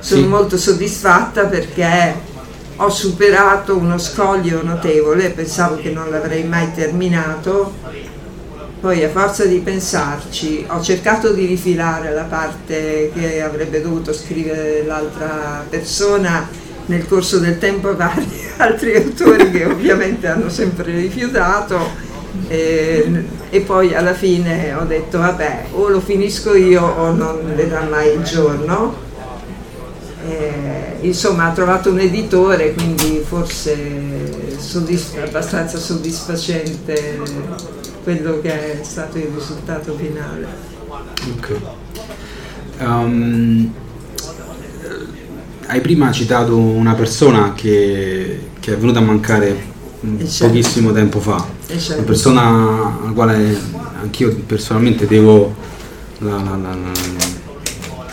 Sono 0.00 0.22
sì. 0.22 0.26
molto 0.26 0.56
soddisfatta 0.56 1.46
perché 1.46 2.14
ho 2.76 2.90
superato 2.90 3.76
uno 3.76 3.98
scoglio 3.98 4.62
notevole, 4.62 5.30
pensavo 5.30 5.76
che 5.76 5.90
non 5.90 6.10
l'avrei 6.10 6.44
mai 6.44 6.72
terminato, 6.72 7.74
poi 8.80 9.02
a 9.02 9.08
forza 9.08 9.44
di 9.44 9.58
pensarci 9.58 10.64
ho 10.68 10.80
cercato 10.80 11.32
di 11.32 11.46
rifilare 11.46 12.12
la 12.12 12.22
parte 12.22 13.10
che 13.12 13.42
avrebbe 13.42 13.80
dovuto 13.80 14.12
scrivere 14.12 14.84
l'altra 14.84 15.64
persona 15.68 16.48
nel 16.88 17.06
corso 17.06 17.38
del 17.38 17.58
tempo 17.58 17.94
vari 17.96 18.26
altri 18.58 18.96
autori 18.96 19.50
che 19.50 19.64
ovviamente 19.64 20.26
hanno 20.26 20.48
sempre 20.48 20.92
rifiutato. 20.92 22.06
E, 22.46 23.24
e, 23.50 23.60
poi 23.60 23.94
alla 23.94 24.12
fine 24.12 24.74
ho 24.74 24.84
detto 24.84 25.18
vabbè 25.18 25.66
o 25.72 25.88
lo 25.88 26.00
finisco 26.00 26.54
io 26.54 26.82
o 26.82 27.10
non 27.12 27.54
vedrà 27.54 27.82
mai 27.82 28.14
il 28.14 28.22
giorno. 28.22 29.06
E, 30.26 30.96
insomma 31.00 31.46
ha 31.46 31.52
trovato 31.52 31.90
un 31.90 32.00
editore 32.00 32.74
quindi 32.74 33.22
forse 33.26 34.58
soddisf- 34.58 35.18
abbastanza 35.18 35.78
soddisfacente 35.78 37.20
quello 38.02 38.40
che 38.40 38.80
è 38.80 38.84
stato 38.84 39.18
il 39.18 39.30
risultato 39.34 39.96
finale. 39.96 40.46
Ok. 41.36 41.60
Um 42.80 43.72
hai 45.68 45.80
prima 45.80 46.10
citato 46.12 46.56
una 46.56 46.94
persona 46.94 47.52
che, 47.52 48.48
che 48.58 48.72
è 48.72 48.76
venuta 48.76 49.00
a 49.00 49.02
mancare 49.02 49.76
certo. 50.26 50.46
pochissimo 50.46 50.92
tempo 50.92 51.20
fa, 51.20 51.46
certo. 51.66 51.94
una 51.94 52.02
persona 52.02 53.00
alla 53.02 53.12
quale 53.12 53.56
anch'io 54.00 54.34
personalmente 54.46 55.06
devo 55.06 55.54
la, 56.18 56.36
la, 56.42 56.56
la, 56.56 56.76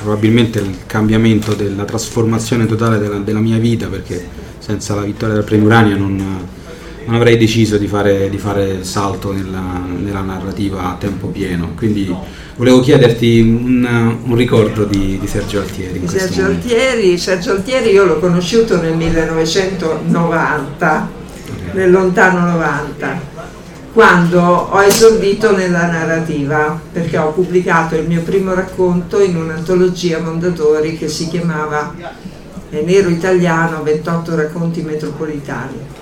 probabilmente 0.02 0.60
il 0.60 0.80
cambiamento 0.86 1.54
della 1.54 1.86
trasformazione 1.86 2.66
totale 2.66 2.98
della, 2.98 3.20
della, 3.20 3.40
mia 3.40 3.58
vita 3.58 3.88
perché 3.88 4.28
senza 4.60 4.94
la 4.94 5.02
vittoria 5.02 5.36
del 5.36 5.44
premio 5.46 5.68
Urania 5.68 5.96
non, 5.96 6.48
non 7.06 7.16
avrei 7.16 7.38
deciso 7.38 7.78
di 7.78 7.88
fare, 7.88 8.30
di 8.30 8.38
fare 8.38 8.70
il 8.70 8.86
salto 8.86 9.32
nella, 9.32 9.84
nella 9.88 10.22
narrativa 10.22 10.92
a 10.92 10.98
tempo 11.00 11.28
pieno. 11.28 11.72
Quindi 11.76 12.14
Volevo 12.58 12.80
chiederti 12.80 13.42
un, 13.42 14.18
un 14.24 14.36
ricordo 14.36 14.86
di, 14.86 15.20
di, 15.20 15.28
Sergio 15.28 15.60
Altieri. 15.60 16.08
Sergio 16.08 16.46
Altieri, 16.46 17.18
Sergio 17.18 17.52
Altieri 17.52 17.90
io 17.90 18.06
l'ho 18.06 18.18
conosciuto 18.20 18.80
nel 18.80 18.96
1990, 18.96 21.10
okay. 21.44 21.74
nel 21.74 21.92
lontano 21.92 22.52
90, 22.52 23.22
quando 23.92 24.42
ho 24.42 24.82
esordito 24.82 25.54
nella 25.54 25.88
narrativa, 25.88 26.80
perché 26.94 27.18
ho 27.18 27.34
pubblicato 27.34 27.96
il 27.96 28.08
mio 28.08 28.22
primo 28.22 28.54
racconto 28.54 29.22
in 29.22 29.36
un'antologia 29.36 30.20
Mondadori 30.20 30.98
che 30.98 31.10
si 31.10 31.28
chiamava 31.28 31.94
Nero 32.70 33.10
Italiano, 33.10 33.84
28 33.84 34.34
racconti 34.34 34.82
metropolitani 34.82 35.95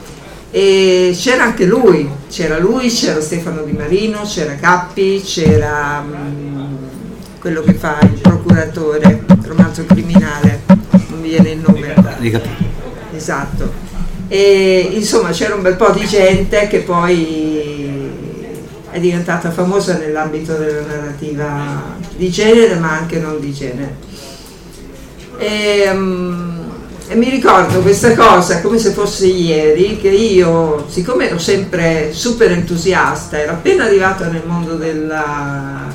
e 0.55 1.17
c'era 1.19 1.45
anche 1.45 1.65
lui, 1.65 2.07
c'era 2.29 2.59
lui, 2.59 2.87
c'era 2.87 3.19
Stefano 3.19 3.63
Di 3.63 3.71
Marino, 3.71 4.21
c'era 4.21 4.53
Cappi, 4.53 5.19
c'era 5.25 6.05
um, 6.07 6.77
quello 7.39 7.63
che 7.63 7.73
fa 7.73 7.97
il 8.03 8.19
procuratore 8.21 9.23
romanzo 9.45 9.83
criminale, 9.85 10.61
non 10.67 11.19
mi 11.21 11.29
viene 11.29 11.49
il 11.53 11.57
nome. 11.57 11.95
Esatto. 13.15 13.71
E 14.27 14.89
insomma 14.93 15.31
c'era 15.31 15.55
un 15.55 15.63
bel 15.63 15.75
po' 15.75 15.89
di 15.89 16.05
gente 16.05 16.67
che 16.67 16.81
poi 16.81 18.11
è 18.91 18.99
diventata 18.99 19.49
famosa 19.49 19.97
nell'ambito 19.97 20.53
della 20.55 20.81
narrativa 20.81 21.95
di 22.15 22.29
genere 22.29 22.75
ma 22.75 22.91
anche 22.91 23.17
non 23.17 23.39
di 23.39 23.51
genere. 23.51 23.95
E, 25.39 25.89
um, 25.89 26.52
e 27.13 27.15
mi 27.15 27.29
ricordo 27.29 27.81
questa 27.81 28.15
cosa 28.15 28.59
come 28.59 28.79
se 28.79 28.89
fosse 28.89 29.27
ieri, 29.27 29.99
che 29.99 30.09
io, 30.09 30.87
siccome 30.89 31.27
ero 31.27 31.37
sempre 31.37 32.09
super 32.11 32.51
entusiasta, 32.51 33.39
ero 33.39 33.51
appena 33.51 33.83
arrivata 33.83 34.29
nel 34.29 34.41
mondo 34.43 34.77
della, 34.77 35.93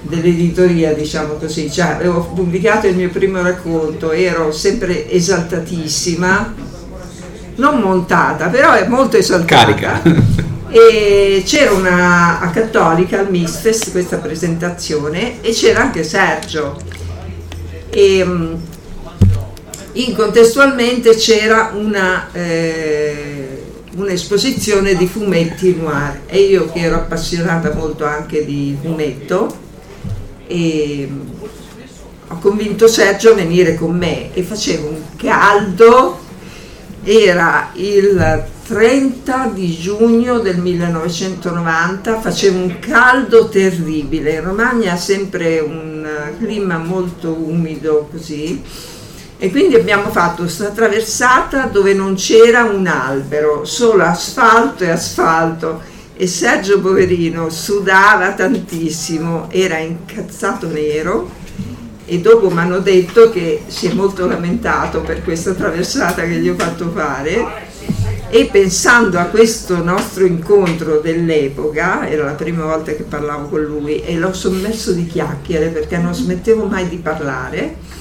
dell'editoria, 0.00 0.92
diciamo 0.92 1.34
così, 1.34 1.70
cioè 1.70 1.86
avevo 1.86 2.32
pubblicato 2.34 2.88
il 2.88 2.96
mio 2.96 3.10
primo 3.10 3.40
racconto, 3.42 4.10
ero 4.10 4.50
sempre 4.50 5.08
esaltatissima, 5.08 6.52
non 7.54 7.78
montata, 7.78 8.48
però 8.48 8.72
è 8.72 8.88
molto 8.88 9.16
esaltata. 9.16 9.72
Carica. 9.74 10.02
E 10.76 11.44
c'era 11.46 11.70
una 11.70 12.40
a 12.40 12.50
Cattolica 12.50 13.20
al 13.20 13.30
Misfest 13.30 13.92
questa 13.92 14.16
presentazione 14.16 15.40
e 15.40 15.52
c'era 15.52 15.82
anche 15.82 16.02
Sergio. 16.02 16.76
E, 17.90 18.24
mm, 18.24 18.54
incontestualmente 19.94 21.14
c'era 21.14 21.72
una, 21.74 22.28
eh, 22.32 23.62
un'esposizione 23.96 24.94
di 24.94 25.06
fumetti 25.06 25.76
noir. 25.76 26.22
E 26.26 26.40
io 26.40 26.70
che 26.72 26.80
ero 26.80 26.96
appassionata 26.96 27.72
molto 27.74 28.04
anche 28.04 28.44
di 28.44 28.76
fumetto 28.80 29.62
e 30.46 31.08
ho 32.28 32.38
convinto 32.38 32.88
Sergio 32.88 33.30
a 33.30 33.34
venire 33.34 33.74
con 33.74 33.96
me. 33.96 34.34
E 34.34 34.42
facevo 34.42 34.88
un 34.88 35.02
caldo. 35.16 36.22
Era 37.06 37.70
il 37.74 38.44
30 38.66 39.50
di 39.52 39.76
giugno 39.76 40.38
del 40.38 40.56
1990, 40.56 42.18
facevo 42.18 42.58
un 42.58 42.78
caldo 42.78 43.50
terribile, 43.50 44.36
in 44.36 44.42
Romagna 44.42 44.94
ha 44.94 44.96
sempre 44.96 45.58
un 45.58 46.08
clima 46.38 46.78
molto 46.78 47.36
umido 47.38 48.08
così 48.10 48.62
e 49.44 49.50
quindi 49.50 49.74
abbiamo 49.74 50.08
fatto 50.08 50.44
questa 50.44 50.70
traversata 50.70 51.66
dove 51.66 51.92
non 51.92 52.14
c'era 52.14 52.64
un 52.64 52.86
albero, 52.86 53.66
solo 53.66 54.02
asfalto 54.02 54.84
e 54.84 54.88
asfalto. 54.88 55.82
E 56.16 56.26
Sergio 56.26 56.80
Poverino 56.80 57.50
sudava 57.50 58.32
tantissimo, 58.32 59.48
era 59.50 59.76
incazzato 59.76 60.68
nero. 60.68 61.30
E 62.06 62.20
dopo 62.20 62.48
mi 62.48 62.58
hanno 62.58 62.78
detto 62.78 63.28
che 63.28 63.64
si 63.66 63.88
è 63.88 63.92
molto 63.92 64.26
lamentato 64.26 65.02
per 65.02 65.22
questa 65.22 65.52
traversata 65.52 66.22
che 66.22 66.38
gli 66.38 66.48
ho 66.48 66.54
fatto 66.56 66.90
fare. 66.94 67.44
E 68.30 68.48
pensando 68.50 69.18
a 69.18 69.24
questo 69.24 69.84
nostro 69.84 70.24
incontro 70.24 71.00
dell'epoca, 71.00 72.08
era 72.08 72.24
la 72.24 72.32
prima 72.32 72.64
volta 72.64 72.92
che 72.92 73.02
parlavo 73.02 73.48
con 73.48 73.60
lui 73.60 74.00
e 74.00 74.16
l'ho 74.16 74.32
sommerso 74.32 74.92
di 74.92 75.06
chiacchiere 75.06 75.66
perché 75.66 75.98
non 75.98 76.14
smettevo 76.14 76.64
mai 76.64 76.88
di 76.88 76.96
parlare 76.96 77.93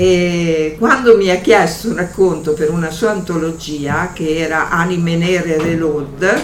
e 0.00 0.76
quando 0.78 1.14
mi 1.18 1.28
ha 1.28 1.36
chiesto 1.40 1.88
un 1.88 1.96
racconto 1.96 2.54
per 2.54 2.70
una 2.70 2.90
sua 2.90 3.10
antologia 3.10 4.12
che 4.14 4.38
era 4.38 4.70
Anime 4.70 5.16
Nere 5.16 5.58
Reload, 5.58 6.42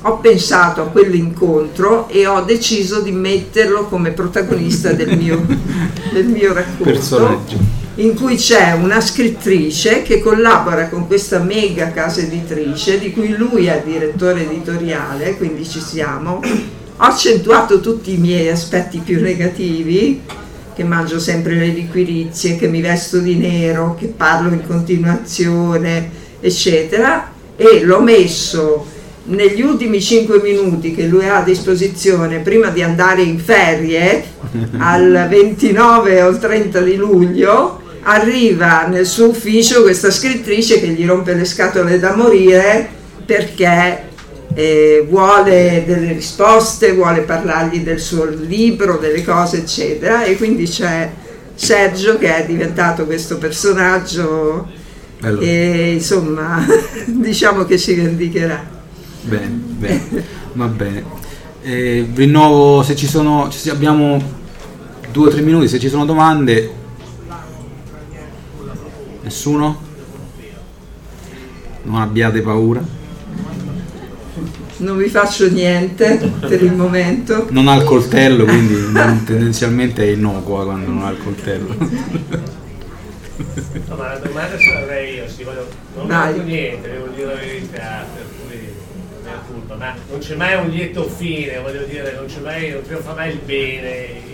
ho 0.00 0.16
pensato 0.16 0.82
a 0.82 0.86
quell'incontro 0.86 2.08
e 2.08 2.26
ho 2.26 2.40
deciso 2.40 3.00
di 3.00 3.12
metterlo 3.12 3.84
come 3.84 4.10
protagonista 4.10 4.92
del 4.92 5.16
mio, 5.16 5.40
del 6.10 6.26
mio 6.26 6.52
racconto. 6.52 6.82
Personaggio. 6.82 7.58
In 7.94 8.16
cui 8.16 8.34
c'è 8.34 8.72
una 8.72 9.00
scrittrice 9.00 10.02
che 10.02 10.18
collabora 10.18 10.88
con 10.88 11.06
questa 11.06 11.38
mega 11.38 11.92
casa 11.92 12.22
editrice, 12.22 12.98
di 12.98 13.12
cui 13.12 13.36
lui 13.36 13.66
è 13.66 13.84
direttore 13.86 14.50
editoriale, 14.50 15.36
quindi 15.36 15.64
ci 15.64 15.78
siamo. 15.78 16.40
Ho 16.42 17.04
accentuato 17.04 17.78
tutti 17.78 18.14
i 18.14 18.16
miei 18.16 18.48
aspetti 18.48 18.98
più 18.98 19.20
negativi 19.20 20.48
che 20.80 20.86
mangio 20.86 21.20
sempre 21.20 21.56
le 21.56 21.66
liquirizie, 21.66 22.56
che 22.56 22.66
mi 22.66 22.80
vesto 22.80 23.18
di 23.18 23.36
nero, 23.36 23.94
che 24.00 24.06
parlo 24.06 24.48
in 24.48 24.66
continuazione, 24.66 26.10
eccetera, 26.40 27.30
e 27.54 27.82
l'ho 27.84 28.00
messo 28.00 28.86
negli 29.24 29.60
ultimi 29.60 30.00
5 30.00 30.40
minuti 30.40 30.94
che 30.94 31.04
lui 31.04 31.28
ha 31.28 31.40
a 31.40 31.42
disposizione 31.42 32.38
prima 32.38 32.70
di 32.70 32.82
andare 32.82 33.20
in 33.20 33.38
ferie 33.38 34.24
al 34.78 35.26
29 35.28 36.22
o 36.22 36.28
il 36.30 36.38
30 36.38 36.80
di 36.80 36.96
luglio 36.96 37.82
arriva 38.04 38.86
nel 38.86 39.04
suo 39.04 39.28
ufficio 39.28 39.82
questa 39.82 40.10
scrittrice 40.10 40.80
che 40.80 40.88
gli 40.88 41.04
rompe 41.04 41.34
le 41.34 41.44
scatole 41.44 41.98
da 41.98 42.16
morire 42.16 42.88
perché 43.26 44.08
eh, 44.54 45.06
vuole 45.08 45.84
delle 45.86 46.12
risposte, 46.12 46.92
vuole 46.92 47.20
parlargli 47.22 47.82
del 47.82 48.00
suo 48.00 48.24
libro, 48.24 48.96
delle 48.96 49.24
cose 49.24 49.58
eccetera 49.58 50.24
e 50.24 50.36
quindi 50.36 50.64
c'è 50.64 51.10
Sergio 51.54 52.18
che 52.18 52.34
è 52.36 52.46
diventato 52.46 53.04
questo 53.04 53.38
personaggio 53.38 54.68
Bello. 55.18 55.40
e 55.40 55.92
insomma 55.92 56.64
diciamo 57.06 57.64
che 57.64 57.78
si 57.78 57.94
vendicherà. 57.94 58.78
Bene, 59.22 59.46
bene, 59.48 60.24
va 60.54 60.66
bene. 60.66 61.04
Eh, 61.62 62.08
rinnovo 62.14 62.82
se 62.82 62.96
ci 62.96 63.06
sono, 63.06 63.50
se 63.50 63.70
abbiamo 63.70 64.38
due 65.12 65.28
o 65.28 65.30
tre 65.30 65.42
minuti, 65.42 65.68
se 65.68 65.78
ci 65.78 65.88
sono 65.88 66.04
domande. 66.04 66.78
Nessuno? 69.22 69.88
Non 71.82 72.00
abbiate 72.00 72.40
paura. 72.40 72.98
Non 74.80 74.96
vi 74.96 75.08
faccio 75.08 75.48
niente 75.50 76.16
per 76.40 76.62
il 76.62 76.72
momento. 76.72 77.46
Non 77.50 77.68
ha 77.68 77.76
il 77.76 77.84
coltello, 77.84 78.44
quindi 78.44 78.90
non- 78.92 79.24
tendenzialmente 79.24 80.02
è 80.02 80.10
innocua 80.12 80.64
quando 80.64 80.90
non 80.90 81.04
ha 81.04 81.10
il 81.10 81.18
coltello. 81.22 81.76
No, 83.88 83.96
ma 83.96 84.08
la 84.12 84.18
domanda 84.18 84.56
ce 84.58 84.72
l'avrei 84.72 85.14
io, 85.16 85.28
sì, 85.28 85.42
voglio, 85.44 85.66
non 85.96 86.04
ho 86.04 86.08
Vai. 86.08 86.32
detto 86.32 86.44
niente, 86.44 86.90
devo 86.90 87.06
dire 87.14 87.26
la 87.26 87.34
verità, 87.34 88.06
per 88.14 88.24
cui 88.46 88.58
mea 89.24 89.42
colpa, 89.50 89.74
ma 89.76 89.94
non 90.10 90.18
c'è 90.18 90.34
mai 90.34 90.56
un 90.62 90.68
lieto 90.70 91.08
fine, 91.08 91.58
voglio 91.60 91.82
dire, 91.84 92.14
non 92.16 92.26
c'è 92.26 92.40
mai, 92.40 92.70
non 92.70 92.82
trionfa 92.82 93.14
mai 93.14 93.30
il 93.30 93.38
bene. 93.44 94.29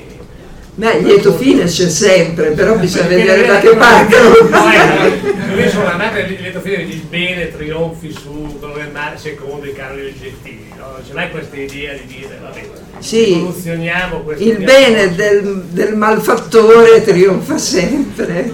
Beh, 0.79 0.93
il 0.99 1.07
lieto 1.07 1.33
fine 1.35 1.65
c'è 1.65 1.89
sempre, 1.89 2.51
però 2.51 2.77
bisogna 2.77 3.07
Perché 3.07 3.23
vedere 3.25 3.47
da 3.47 3.59
è- 3.59 3.63
che 3.63 3.77
parte. 3.77 4.17
Eh, 4.17 5.63
io 5.63 5.71
sono 5.71 5.87
amata 5.91 6.19
il 6.19 6.37
lieto 6.39 6.61
fine 6.61 6.77
il 6.83 7.01
bene 7.09 7.51
trionfi 7.57 8.13
su 8.13 8.59
del 8.61 8.91
male 8.93 9.17
secondo 9.17 9.65
i 9.65 9.73
canoni 9.73 10.03
oggettivi, 10.03 10.67
no? 10.77 10.85
Non 10.93 11.01
c'è 11.07 11.15
mai 11.15 11.31
questa 11.31 11.57
idea 11.57 11.95
di 11.95 12.05
dire, 12.07 12.39
vabbè, 12.43 12.61
Sì, 12.99 13.33
evoluzioniamo 13.37 14.19
questo 14.19 14.45
il 14.45 14.59
bene 14.59 15.15
del, 15.15 15.63
del 15.71 15.95
malfattore 15.97 17.03
trionfa 17.03 17.57
sempre. 17.57 18.27
È 18.37 18.45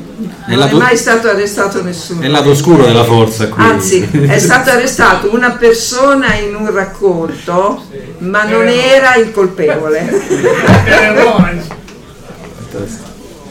Non 0.47 0.53
è 0.53 0.55
lato- 0.55 0.77
mai 0.77 0.97
stato 0.97 1.29
arrestato 1.29 1.83
nessuno. 1.83 2.21
È 2.23 2.27
il 2.27 2.31
lato 2.31 2.51
oscuro 2.51 2.85
della 2.85 3.03
forza 3.05 3.49
qui. 3.49 3.61
Anzi, 3.65 4.09
è 4.29 4.39
stato 4.39 4.71
arrestato 4.71 5.35
una 5.35 5.51
persona 5.53 6.37
in 6.37 6.55
un 6.55 6.73
racconto, 6.73 7.83
ma 8.19 8.45
non 8.45 8.69
era 8.69 9.17
il 9.17 9.33
colpevole. 9.33 10.09
È 12.73 12.87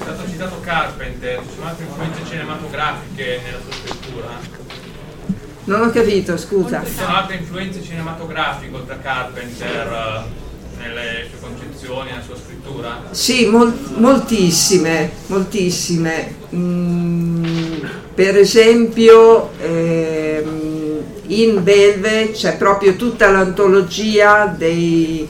stato 0.01 0.27
citato 0.27 0.59
Carpenter, 0.61 1.41
ci 1.41 1.53
sono 1.53 1.67
altre 1.67 1.85
influenze 1.85 2.21
cinematografiche 2.27 3.39
nella 3.45 3.59
sua 3.63 3.71
scrittura? 3.71 4.27
Non 5.65 5.81
ho 5.81 5.91
capito, 5.91 6.37
scusa. 6.37 6.83
Ci 6.83 6.93
sono 6.93 7.15
altre 7.15 7.35
influenze 7.35 7.83
cinematografiche 7.83 8.75
oltre 8.75 8.95
a 8.95 8.97
Carpenter 8.97 9.87
eh, 9.87 10.79
nelle 10.79 11.27
sue 11.29 11.39
concezioni, 11.39 12.09
nella 12.09 12.23
sua 12.23 12.35
scrittura? 12.35 13.03
Sì, 13.11 13.45
mol- 13.45 13.77
moltissime, 13.97 15.11
moltissime. 15.27 16.33
Mm, 16.55 17.85
per 18.15 18.37
esempio 18.37 19.51
ehm, 19.59 20.99
in 21.27 21.63
Belve 21.63 22.31
c'è 22.31 22.57
proprio 22.57 22.95
tutta 22.95 23.29
l'antologia 23.29 24.47
dei, 24.47 25.27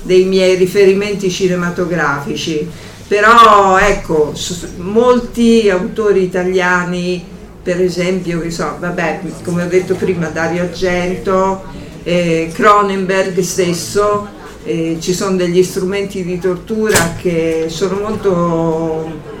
dei 0.00 0.24
miei 0.24 0.56
riferimenti 0.56 1.30
cinematografici, 1.30 2.92
però 3.06 3.78
ecco, 3.78 4.32
molti 4.76 5.68
autori 5.70 6.22
italiani, 6.22 7.24
per 7.62 7.80
esempio, 7.80 8.48
so, 8.50 8.76
vabbè, 8.78 9.20
come 9.42 9.64
ho 9.64 9.68
detto 9.68 9.94
prima, 9.94 10.28
Dario 10.28 10.62
Argento, 10.62 11.64
eh, 12.02 12.50
Cronenberg 12.52 13.38
stesso, 13.40 14.28
eh, 14.64 14.98
ci 15.00 15.12
sono 15.12 15.36
degli 15.36 15.62
strumenti 15.62 16.24
di 16.24 16.38
tortura 16.38 17.14
che 17.20 17.66
sono 17.68 17.98
molto 18.00 19.32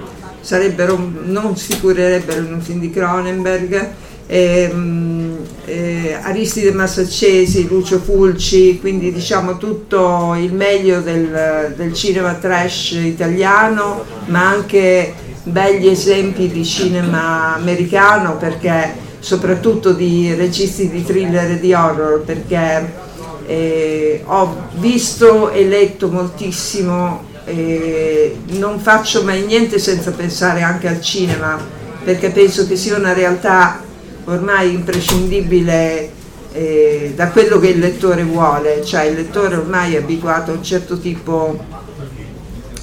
sarebbero 0.44 0.98
non 1.24 1.56
figurerebbero 1.56 2.42
in 2.42 2.52
un 2.52 2.60
film 2.60 2.78
di 2.78 2.90
Cronenberg 2.90 3.92
ehm, 4.26 5.23
eh, 5.64 6.16
Aristide 6.20 6.72
Massaccesi, 6.72 7.66
Lucio 7.66 7.98
Fulci, 7.98 8.78
quindi 8.80 9.12
diciamo 9.12 9.56
tutto 9.56 10.34
il 10.38 10.52
meglio 10.52 11.00
del, 11.00 11.74
del 11.76 11.92
cinema 11.94 12.34
trash 12.34 12.92
italiano, 12.92 14.04
ma 14.26 14.48
anche 14.48 15.14
begli 15.44 15.88
esempi 15.88 16.48
di 16.48 16.64
cinema 16.64 17.54
americano 17.54 18.36
perché 18.36 19.02
soprattutto 19.18 19.92
di 19.92 20.34
registi 20.34 20.88
di 20.88 21.04
thriller 21.04 21.52
e 21.52 21.60
di 21.60 21.72
horror 21.74 22.22
perché 22.22 22.92
eh, 23.46 24.22
ho 24.24 24.68
visto 24.76 25.50
e 25.50 25.66
letto 25.66 26.08
moltissimo 26.08 27.24
eh, 27.44 28.38
non 28.52 28.78
faccio 28.80 29.22
mai 29.22 29.44
niente 29.44 29.78
senza 29.78 30.12
pensare 30.12 30.62
anche 30.62 30.88
al 30.88 31.00
cinema 31.02 31.58
perché 32.04 32.30
penso 32.30 32.66
che 32.66 32.76
sia 32.76 32.96
una 32.96 33.12
realtà 33.12 33.82
ormai 34.24 34.72
imprescindibile 34.72 36.10
eh, 36.52 37.12
da 37.16 37.28
quello 37.30 37.58
che 37.58 37.68
il 37.68 37.78
lettore 37.78 38.22
vuole, 38.22 38.84
cioè 38.84 39.02
il 39.04 39.16
lettore 39.16 39.56
ormai 39.56 39.94
è 39.94 39.98
abituato 39.98 40.52
a 40.52 40.54
un 40.54 40.62
certo 40.62 40.98
tipo 40.98 41.58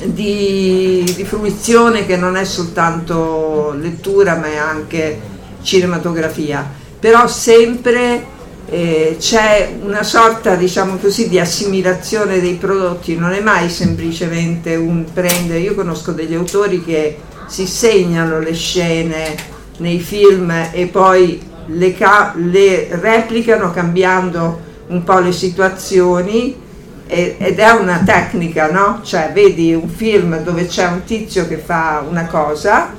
di, 0.03 1.11
di 1.15 1.23
fruizione 1.23 2.05
che 2.05 2.17
non 2.17 2.35
è 2.35 2.43
soltanto 2.43 3.73
lettura 3.79 4.35
ma 4.35 4.47
è 4.47 4.57
anche 4.57 5.19
cinematografia, 5.61 6.69
però 6.99 7.27
sempre 7.27 8.25
eh, 8.69 9.15
c'è 9.19 9.73
una 9.81 10.03
sorta 10.03 10.55
diciamo 10.55 10.97
così 10.97 11.29
di 11.29 11.39
assimilazione 11.39 12.39
dei 12.39 12.55
prodotti, 12.55 13.15
non 13.15 13.31
è 13.31 13.39
mai 13.39 13.69
semplicemente 13.69 14.75
un 14.75 15.05
prendere, 15.13 15.59
io 15.59 15.75
conosco 15.75 16.11
degli 16.11 16.33
autori 16.33 16.83
che 16.83 17.19
si 17.47 17.67
segnano 17.67 18.39
le 18.39 18.53
scene 18.53 19.50
nei 19.77 19.99
film 19.99 20.51
e 20.71 20.87
poi 20.87 21.41
le, 21.67 21.95
le 22.35 22.87
replicano 22.91 23.71
cambiando 23.71 24.59
un 24.87 25.03
po' 25.03 25.19
le 25.19 25.31
situazioni 25.31 26.55
ed 27.07 27.59
è 27.59 27.69
una 27.71 28.03
tecnica, 28.05 28.71
no? 28.71 29.01
Cioè 29.03 29.31
vedi 29.33 29.73
un 29.73 29.89
film 29.89 30.41
dove 30.43 30.65
c'è 30.65 30.87
un 30.87 31.03
tizio 31.03 31.45
che 31.45 31.57
fa 31.57 32.05
una 32.07 32.25
cosa 32.27 32.93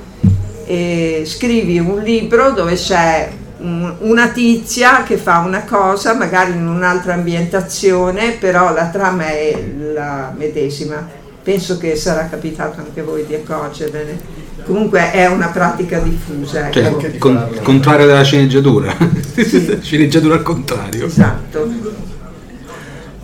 e 0.65 1.23
scrivi 1.25 1.79
un 1.79 1.99
libro 1.99 2.51
dove 2.51 2.75
c'è 2.75 3.31
una 3.63 4.27
tizia 4.27 5.03
che 5.03 5.17
fa 5.17 5.39
una 5.39 5.63
cosa, 5.63 6.13
magari 6.13 6.51
in 6.51 6.67
un'altra 6.67 7.13
ambientazione, 7.13 8.31
però 8.33 8.73
la 8.73 8.87
trama 8.89 9.27
è 9.27 9.57
la 9.93 10.33
medesima. 10.35 11.07
Penso 11.41 11.77
che 11.77 11.95
sarà 11.95 12.27
capitato 12.27 12.81
anche 12.81 12.99
a 12.99 13.03
voi 13.03 13.25
di 13.25 13.35
accorgervene. 13.35 14.42
Comunque 14.65 15.11
è 15.11 15.25
una 15.27 15.47
pratica 15.47 15.99
diffusa. 15.99 16.69
Ecco. 16.69 16.99
Cioè, 17.01 17.17
con, 17.17 17.59
contrario 17.61 18.05
della 18.05 18.23
sceneggiatura. 18.23 18.95
Sì. 19.33 19.79
sceneggiatura 19.81 20.35
al 20.35 20.43
contrario. 20.43 21.07
Esatto. 21.07 21.67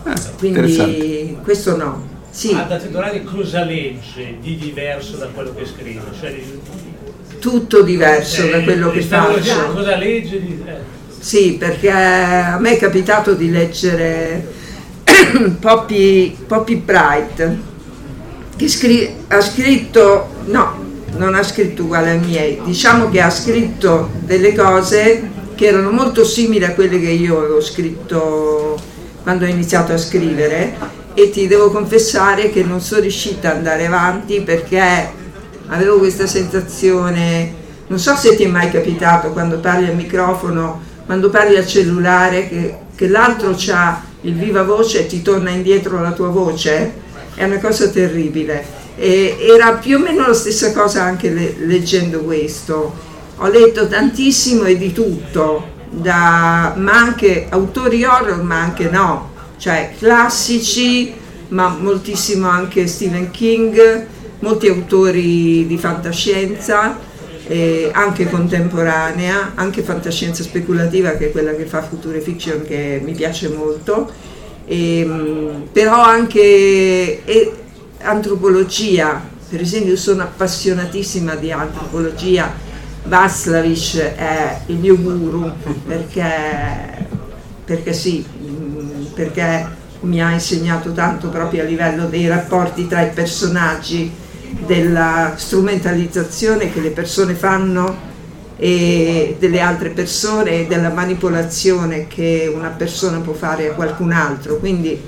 Ah, 0.02 0.14
Quindi 0.38 1.38
questo 1.42 1.76
no. 1.76 2.08
Sì. 2.30 2.52
Ma 2.52 2.62
da 2.62 2.78
titolare 2.78 3.22
cosa 3.22 3.64
legge 3.64 4.36
di 4.40 4.56
diverso 4.56 5.16
da 5.16 5.26
quello 5.26 5.54
che 5.54 5.64
scrive? 5.66 6.02
Cioè, 6.18 6.42
tutto 7.38 7.82
diverso 7.82 8.44
eh, 8.44 8.50
da 8.50 8.62
quello 8.62 8.90
che 8.90 9.02
faccio. 9.02 9.72
Cosa 9.72 9.96
legge? 9.96 10.36
Eh. 10.36 10.98
Sì, 11.18 11.56
perché 11.58 11.90
a 11.90 12.58
me 12.58 12.72
è 12.72 12.78
capitato 12.78 13.34
di 13.34 13.50
leggere 13.50 14.46
Poppy, 15.60 16.36
Poppy 16.46 16.76
Bright, 16.76 17.56
che 18.56 18.68
scri- 18.68 19.12
ha 19.28 19.40
scritto, 19.40 20.28
no, 20.46 20.89
non 21.16 21.34
ha 21.34 21.42
scritto 21.42 21.82
uguale 21.82 22.10
ai 22.10 22.18
miei, 22.18 22.60
diciamo 22.64 23.10
che 23.10 23.20
ha 23.20 23.30
scritto 23.30 24.10
delle 24.20 24.54
cose 24.54 25.28
che 25.54 25.66
erano 25.66 25.90
molto 25.90 26.24
simili 26.24 26.64
a 26.64 26.72
quelle 26.72 26.98
che 26.98 27.10
io 27.10 27.38
avevo 27.38 27.60
scritto 27.60 28.78
quando 29.22 29.44
ho 29.44 29.48
iniziato 29.48 29.92
a 29.92 29.98
scrivere 29.98 30.74
e 31.14 31.30
ti 31.30 31.46
devo 31.46 31.70
confessare 31.70 32.50
che 32.50 32.62
non 32.62 32.80
sono 32.80 33.02
riuscita 33.02 33.50
ad 33.50 33.56
andare 33.56 33.86
avanti 33.86 34.40
perché 34.40 35.12
avevo 35.66 35.98
questa 35.98 36.26
sensazione, 36.26 37.54
non 37.88 37.98
so 37.98 38.14
se 38.16 38.36
ti 38.36 38.44
è 38.44 38.48
mai 38.48 38.70
capitato 38.70 39.30
quando 39.30 39.58
parli 39.58 39.88
al 39.88 39.96
microfono, 39.96 40.80
quando 41.04 41.28
parli 41.28 41.56
al 41.56 41.66
cellulare, 41.66 42.48
che, 42.48 42.76
che 42.94 43.08
l'altro 43.08 43.54
ha 43.72 44.02
il 44.22 44.34
viva 44.34 44.62
voce 44.62 45.00
e 45.00 45.06
ti 45.06 45.22
torna 45.22 45.50
indietro 45.50 46.00
la 46.00 46.12
tua 46.12 46.28
voce, 46.28 46.92
è 47.34 47.44
una 47.44 47.58
cosa 47.58 47.88
terribile. 47.88 48.79
E 49.00 49.38
era 49.40 49.76
più 49.76 49.96
o 49.96 49.98
meno 49.98 50.26
la 50.26 50.34
stessa 50.34 50.74
cosa 50.74 51.02
anche 51.02 51.30
le, 51.30 51.54
leggendo 51.60 52.20
questo. 52.20 52.94
Ho 53.36 53.48
letto 53.48 53.88
tantissimo 53.88 54.64
e 54.64 54.76
di 54.76 54.92
tutto, 54.92 55.66
da, 55.88 56.74
ma 56.76 56.92
anche 56.92 57.46
autori 57.48 58.04
horror, 58.04 58.42
ma 58.42 58.60
anche 58.60 58.90
no, 58.90 59.30
cioè 59.56 59.94
classici, 59.98 61.14
ma 61.48 61.68
moltissimo 61.68 62.46
anche 62.46 62.86
Stephen 62.86 63.30
King, 63.30 64.06
molti 64.40 64.68
autori 64.68 65.66
di 65.66 65.78
fantascienza, 65.78 66.98
eh, 67.46 67.88
anche 67.94 68.28
contemporanea, 68.28 69.52
anche 69.54 69.80
fantascienza 69.80 70.42
speculativa 70.42 71.12
che 71.12 71.28
è 71.28 71.32
quella 71.32 71.54
che 71.54 71.64
fa 71.64 71.80
Future 71.80 72.20
Fiction 72.20 72.66
che 72.66 73.00
mi 73.02 73.12
piace 73.12 73.48
molto, 73.48 74.12
e, 74.66 74.98
ehm, 75.00 75.68
però 75.72 76.02
anche 76.02 77.24
e, 77.24 77.52
antropologia, 78.02 79.20
per 79.48 79.60
esempio 79.60 79.96
sono 79.96 80.22
appassionatissima 80.22 81.34
di 81.34 81.50
antropologia, 81.52 82.52
Václavic 83.04 83.96
è 83.98 84.60
il 84.66 84.76
mio 84.76 84.96
guru 84.96 85.50
perché, 85.86 87.06
perché 87.64 87.92
sì, 87.92 88.24
perché 89.14 89.78
mi 90.00 90.22
ha 90.22 90.32
insegnato 90.32 90.92
tanto 90.92 91.28
proprio 91.28 91.62
a 91.62 91.66
livello 91.66 92.06
dei 92.06 92.26
rapporti 92.28 92.86
tra 92.86 93.02
i 93.02 93.10
personaggi 93.10 94.10
della 94.66 95.34
strumentalizzazione 95.36 96.72
che 96.72 96.80
le 96.80 96.90
persone 96.90 97.34
fanno 97.34 98.08
e 98.56 99.36
delle 99.38 99.60
altre 99.60 99.90
persone 99.90 100.60
e 100.60 100.66
della 100.66 100.90
manipolazione 100.90 102.06
che 102.06 102.50
una 102.54 102.68
persona 102.68 103.18
può 103.18 103.32
fare 103.32 103.70
a 103.70 103.72
qualcun 103.72 104.12
altro. 104.12 104.56
Quindi 104.56 105.00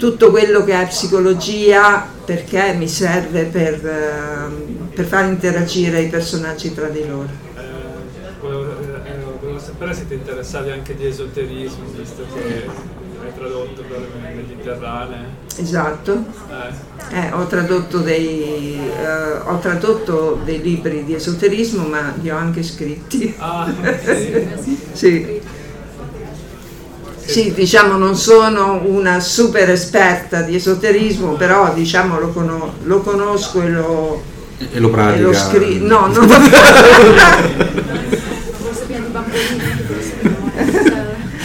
tutto 0.00 0.30
quello 0.30 0.64
che 0.64 0.80
è 0.80 0.86
psicologia 0.86 2.08
perché 2.24 2.72
mi 2.72 2.88
serve 2.88 3.44
per, 3.44 3.86
ehm, 3.86 4.88
per 4.94 5.04
far 5.04 5.26
interagire 5.26 6.00
i 6.00 6.08
personaggi 6.08 6.72
tra 6.72 6.88
di 6.88 7.06
loro. 7.06 7.28
Eh, 7.54 7.60
volevo, 8.40 8.70
eh, 9.04 9.16
volevo 9.38 9.58
sapere 9.58 9.92
se 9.92 10.08
ti 10.08 10.14
interessavi 10.14 10.70
anche 10.70 10.96
di 10.96 11.06
esoterismo, 11.06 11.84
visto 11.94 12.24
che 12.32 12.64
hai 13.22 13.34
tradotto 13.36 13.82
per 13.82 14.08
Mediterraneo. 14.34 15.26
Esatto. 15.58 16.24
Eh. 17.10 17.18
Eh, 17.18 17.32
ho, 17.32 17.46
tradotto 17.46 17.98
dei, 17.98 18.80
eh, 18.80 19.32
ho, 19.44 19.58
tradotto 19.58 20.40
dei, 20.42 20.62
libri 20.62 21.04
di 21.04 21.12
esoterismo, 21.12 21.86
ma 21.86 22.14
li 22.18 22.30
ho 22.30 22.36
anche 22.36 22.62
scritti. 22.62 23.34
Ah, 23.36 23.70
sì. 24.62 24.78
sì. 24.92 25.40
Sì, 27.24 27.52
diciamo 27.52 27.96
non 27.96 28.16
sono 28.16 28.82
una 28.84 29.20
super 29.20 29.70
esperta 29.70 30.42
di 30.42 30.56
esoterismo, 30.56 31.34
però 31.34 31.72
diciamo 31.72 32.18
lo, 32.18 32.30
cono- 32.30 32.74
lo 32.84 33.00
conosco 33.00 33.62
e 33.62 33.68
lo, 33.68 34.22
e 34.58 34.78
lo 34.80 34.90
pratica. 34.90 35.18
E 35.18 35.22
lo 35.22 35.32
scri- 35.32 35.80
no, 35.80 36.06
non 36.12 36.26
lo 36.26 36.34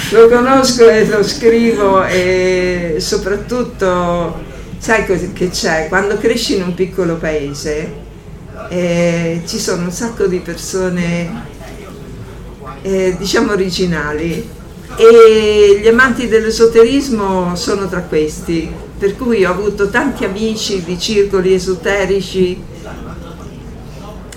lo 0.09 0.30
conosco 0.30 0.88
e 0.88 1.05
lo 1.07 1.23
scrivo 1.23 2.03
e 2.05 2.95
soprattutto 2.99 4.41
sai 4.78 5.05
che 5.34 5.49
c'è? 5.49 5.88
Quando 5.89 6.17
cresci 6.17 6.55
in 6.55 6.63
un 6.63 6.73
piccolo 6.73 7.15
paese 7.15 8.03
eh, 8.69 9.41
ci 9.45 9.59
sono 9.59 9.84
un 9.84 9.91
sacco 9.91 10.26
di 10.26 10.39
persone 10.39 11.53
eh, 12.82 13.15
diciamo 13.17 13.51
originali 13.51 14.55
e 14.97 15.79
gli 15.81 15.88
amanti 15.88 16.27
dell'esoterismo 16.27 17.55
sono 17.55 17.88
tra 17.88 18.01
questi, 18.01 18.71
per 18.97 19.15
cui 19.15 19.43
ho 19.43 19.51
avuto 19.51 19.89
tanti 19.89 20.23
amici 20.23 20.83
di 20.83 20.97
circoli 20.97 21.53
esoterici, 21.53 22.61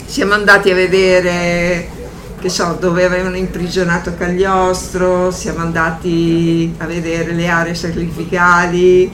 siamo 0.05 0.33
andati 0.33 0.71
a 0.71 0.75
vedere 0.75 1.97
che 2.41 2.49
so, 2.49 2.77
dove 2.81 3.05
avevano 3.05 3.37
imprigionato 3.37 4.15
Cagliostro, 4.17 5.31
siamo 5.31 5.59
andati 5.59 6.73
a 6.79 6.87
vedere 6.87 7.33
le 7.33 7.49
aree 7.49 7.75
sacrificali. 7.75 9.11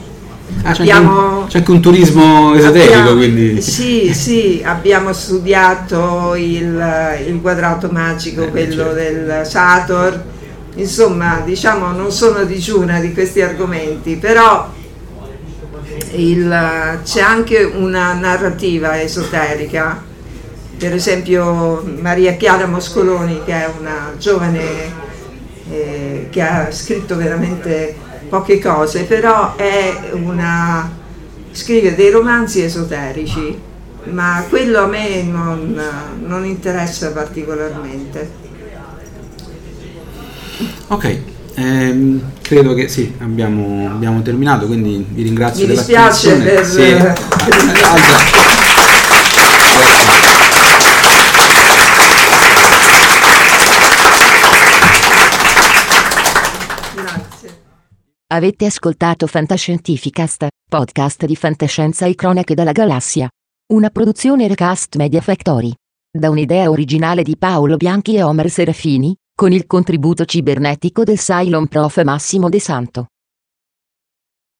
Ah, 0.61 0.71
abbiamo, 0.71 1.45
c'è, 1.47 1.57
anche 1.57 1.71
un, 1.71 1.81
turismo 1.81 2.53
esoterico 2.53 3.15
quindi. 3.15 3.61
Sì, 3.61 4.13
sì, 4.13 4.61
abbiamo 4.63 5.11
studiato 5.11 6.35
il, 6.35 7.23
il 7.27 7.41
quadrato 7.41 7.89
magico, 7.91 8.43
eh, 8.43 8.49
quello 8.49 8.83
certo. 8.83 8.93
del 8.93 9.45
Sator. 9.45 10.23
Insomma, 10.75 11.41
diciamo, 11.43 11.91
non 11.91 12.11
sono 12.11 12.43
digiuna 12.43 12.99
di 12.99 13.13
questi 13.13 13.41
argomenti, 13.41 14.17
però 14.17 14.69
il, 16.11 16.99
c'è 17.03 17.21
anche 17.21 17.63
una 17.63 18.13
narrativa 18.13 19.01
esoterica 19.01 20.13
per 20.77 20.93
esempio 20.93 21.83
Maria 22.01 22.33
Chiara 22.33 22.67
Moscoloni 22.67 23.41
che 23.45 23.53
è 23.53 23.69
una 23.79 24.13
giovane 24.17 24.93
eh, 25.69 26.27
che 26.29 26.41
ha 26.41 26.71
scritto 26.71 27.15
veramente 27.15 27.95
poche 28.27 28.59
cose, 28.59 29.03
però 29.03 29.55
è 29.55 30.11
una, 30.13 30.91
scrive 31.51 31.95
dei 31.95 32.09
romanzi 32.09 32.63
esoterici, 32.63 33.57
ma 34.05 34.43
quello 34.49 34.79
a 34.79 34.87
me 34.87 35.23
non, 35.23 35.81
non 36.19 36.45
interessa 36.45 37.11
particolarmente. 37.11 38.43
Ok, 40.87 41.19
ehm, 41.55 42.21
credo 42.41 42.75
che 42.75 42.87
sì, 42.87 43.11
abbiamo, 43.17 43.89
abbiamo, 43.89 44.21
terminato, 44.21 44.67
quindi 44.67 45.03
vi 45.09 45.23
ringrazio. 45.23 45.65
Mi 45.65 45.73
dispiace 45.73 46.35
per... 46.37 46.63
Sì. 46.63 46.95
Avete 58.27 58.65
ascoltato 58.65 59.25
Fantascientificast, 59.25 60.47
podcast 60.69 61.25
di 61.25 61.35
fantascienza 61.35 62.05
e 62.05 62.13
cronache 62.13 62.53
dalla 62.53 62.73
galassia. 62.73 63.27
Una 63.73 63.89
produzione 63.89 64.47
Recast 64.47 64.97
Media 64.97 65.21
Factory. 65.21 65.73
Da 66.11 66.29
un'idea 66.29 66.69
originale 66.69 67.23
di 67.23 67.37
Paolo 67.37 67.75
Bianchi 67.75 68.15
e 68.15 68.21
Omer 68.21 68.49
Serafini, 68.49 69.15
con 69.37 69.51
il 69.51 69.67
contributo 69.67 70.23
cibernetico 70.23 71.03
del 71.03 71.19
Cylon 71.19 71.67
Prof 71.67 72.01
Massimo 72.03 72.47
De 72.47 72.61
Santo. 72.61 73.07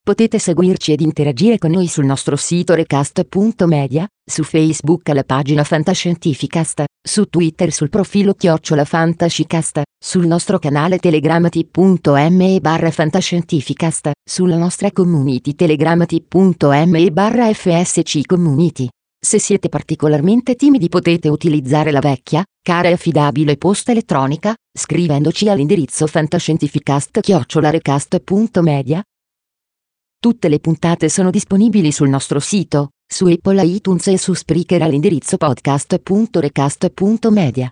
Potete 0.04 0.38
seguirci 0.38 0.92
ed 0.92 1.00
interagire 1.00 1.58
con 1.58 1.72
noi 1.72 1.88
sul 1.88 2.06
nostro 2.06 2.36
sito 2.36 2.76
recast.media, 2.76 4.06
su 4.24 4.44
Facebook 4.44 5.08
alla 5.10 5.24
pagina 5.24 5.64
Fantascientificast, 5.64 6.84
su 7.02 7.26
Twitter 7.26 7.72
sul 7.72 7.90
profilo 7.90 8.34
Chiocciola 8.34 8.84
Fantascicast, 8.84 9.82
sul 9.98 10.28
nostro 10.28 10.60
canale 10.60 11.00
telegramati.me 11.00 12.60
barra 12.60 12.92
Fantascientificast, 12.92 14.12
sulla 14.24 14.58
nostra 14.58 14.92
community 14.92 15.56
telegramati.me 15.56 17.12
barra 17.12 17.52
FSC 17.52 18.26
Community. 18.26 18.88
Se 19.26 19.40
siete 19.40 19.70
particolarmente 19.70 20.56
timidi 20.56 20.88
potete 20.88 21.30
utilizzare 21.30 21.90
la 21.90 22.00
vecchia, 22.00 22.44
cara 22.62 22.90
e 22.90 22.92
affidabile 22.92 23.58
posta 23.58 23.90
elettronica, 23.90 24.54
scrivendoci 24.72 25.50
all'indirizzo 25.50 26.06
fantascientificast-media, 26.06 29.04
Tutte 30.20 30.48
le 30.48 30.60
puntate 30.60 31.10
sono 31.10 31.32
disponibili 31.32 31.92
sul 31.92 32.10
nostro 32.10 32.40
sito, 32.40 32.90
su 33.04 33.26
Apple 33.26 33.66
iTunes 33.66 34.06
e 34.10 34.20
su 34.20 34.36
Spreaker 34.36 34.84
all'indirizzo 34.84 35.38
podcast.recast.media. 35.38 37.72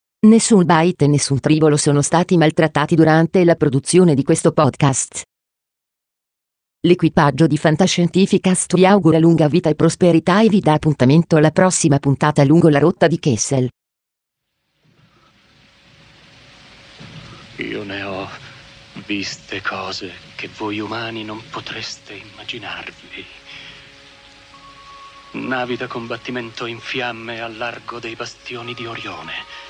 Nessun 0.23 0.65
byte 0.65 1.05
e 1.05 1.07
nessun 1.07 1.39
tribolo 1.39 1.77
sono 1.77 2.03
stati 2.03 2.37
maltrattati 2.37 2.93
durante 2.93 3.43
la 3.43 3.55
produzione 3.55 4.13
di 4.13 4.21
questo 4.21 4.51
podcast. 4.51 5.23
L'equipaggio 6.81 7.47
di 7.47 7.57
Fantascientificast 7.57 8.75
vi 8.75 8.85
augura 8.85 9.17
lunga 9.17 9.47
vita 9.47 9.69
e 9.69 9.73
prosperità 9.73 10.43
e 10.43 10.47
vi 10.47 10.59
dà 10.59 10.73
appuntamento 10.73 11.37
alla 11.37 11.49
prossima 11.49 11.97
puntata 11.97 12.43
lungo 12.43 12.69
la 12.69 12.77
rotta 12.77 13.07
di 13.07 13.17
Kessel. 13.17 13.67
Io 17.55 17.83
ne 17.83 18.03
ho 18.03 18.29
viste 19.07 19.59
cose 19.63 20.11
che 20.35 20.49
voi 20.55 20.79
umani 20.79 21.23
non 21.23 21.41
potreste 21.49 22.13
immaginarvi. 22.13 23.25
Navi 25.31 25.77
da 25.77 25.87
combattimento 25.87 26.67
in 26.67 26.77
fiamme 26.77 27.41
al 27.41 27.57
largo 27.57 27.97
dei 27.97 28.15
bastioni 28.15 28.75
di 28.75 28.85
Orione. 28.85 29.69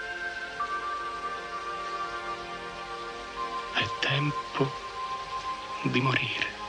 È 3.73 3.85
tempo 3.99 4.69
di 5.83 6.01
morire. 6.01 6.60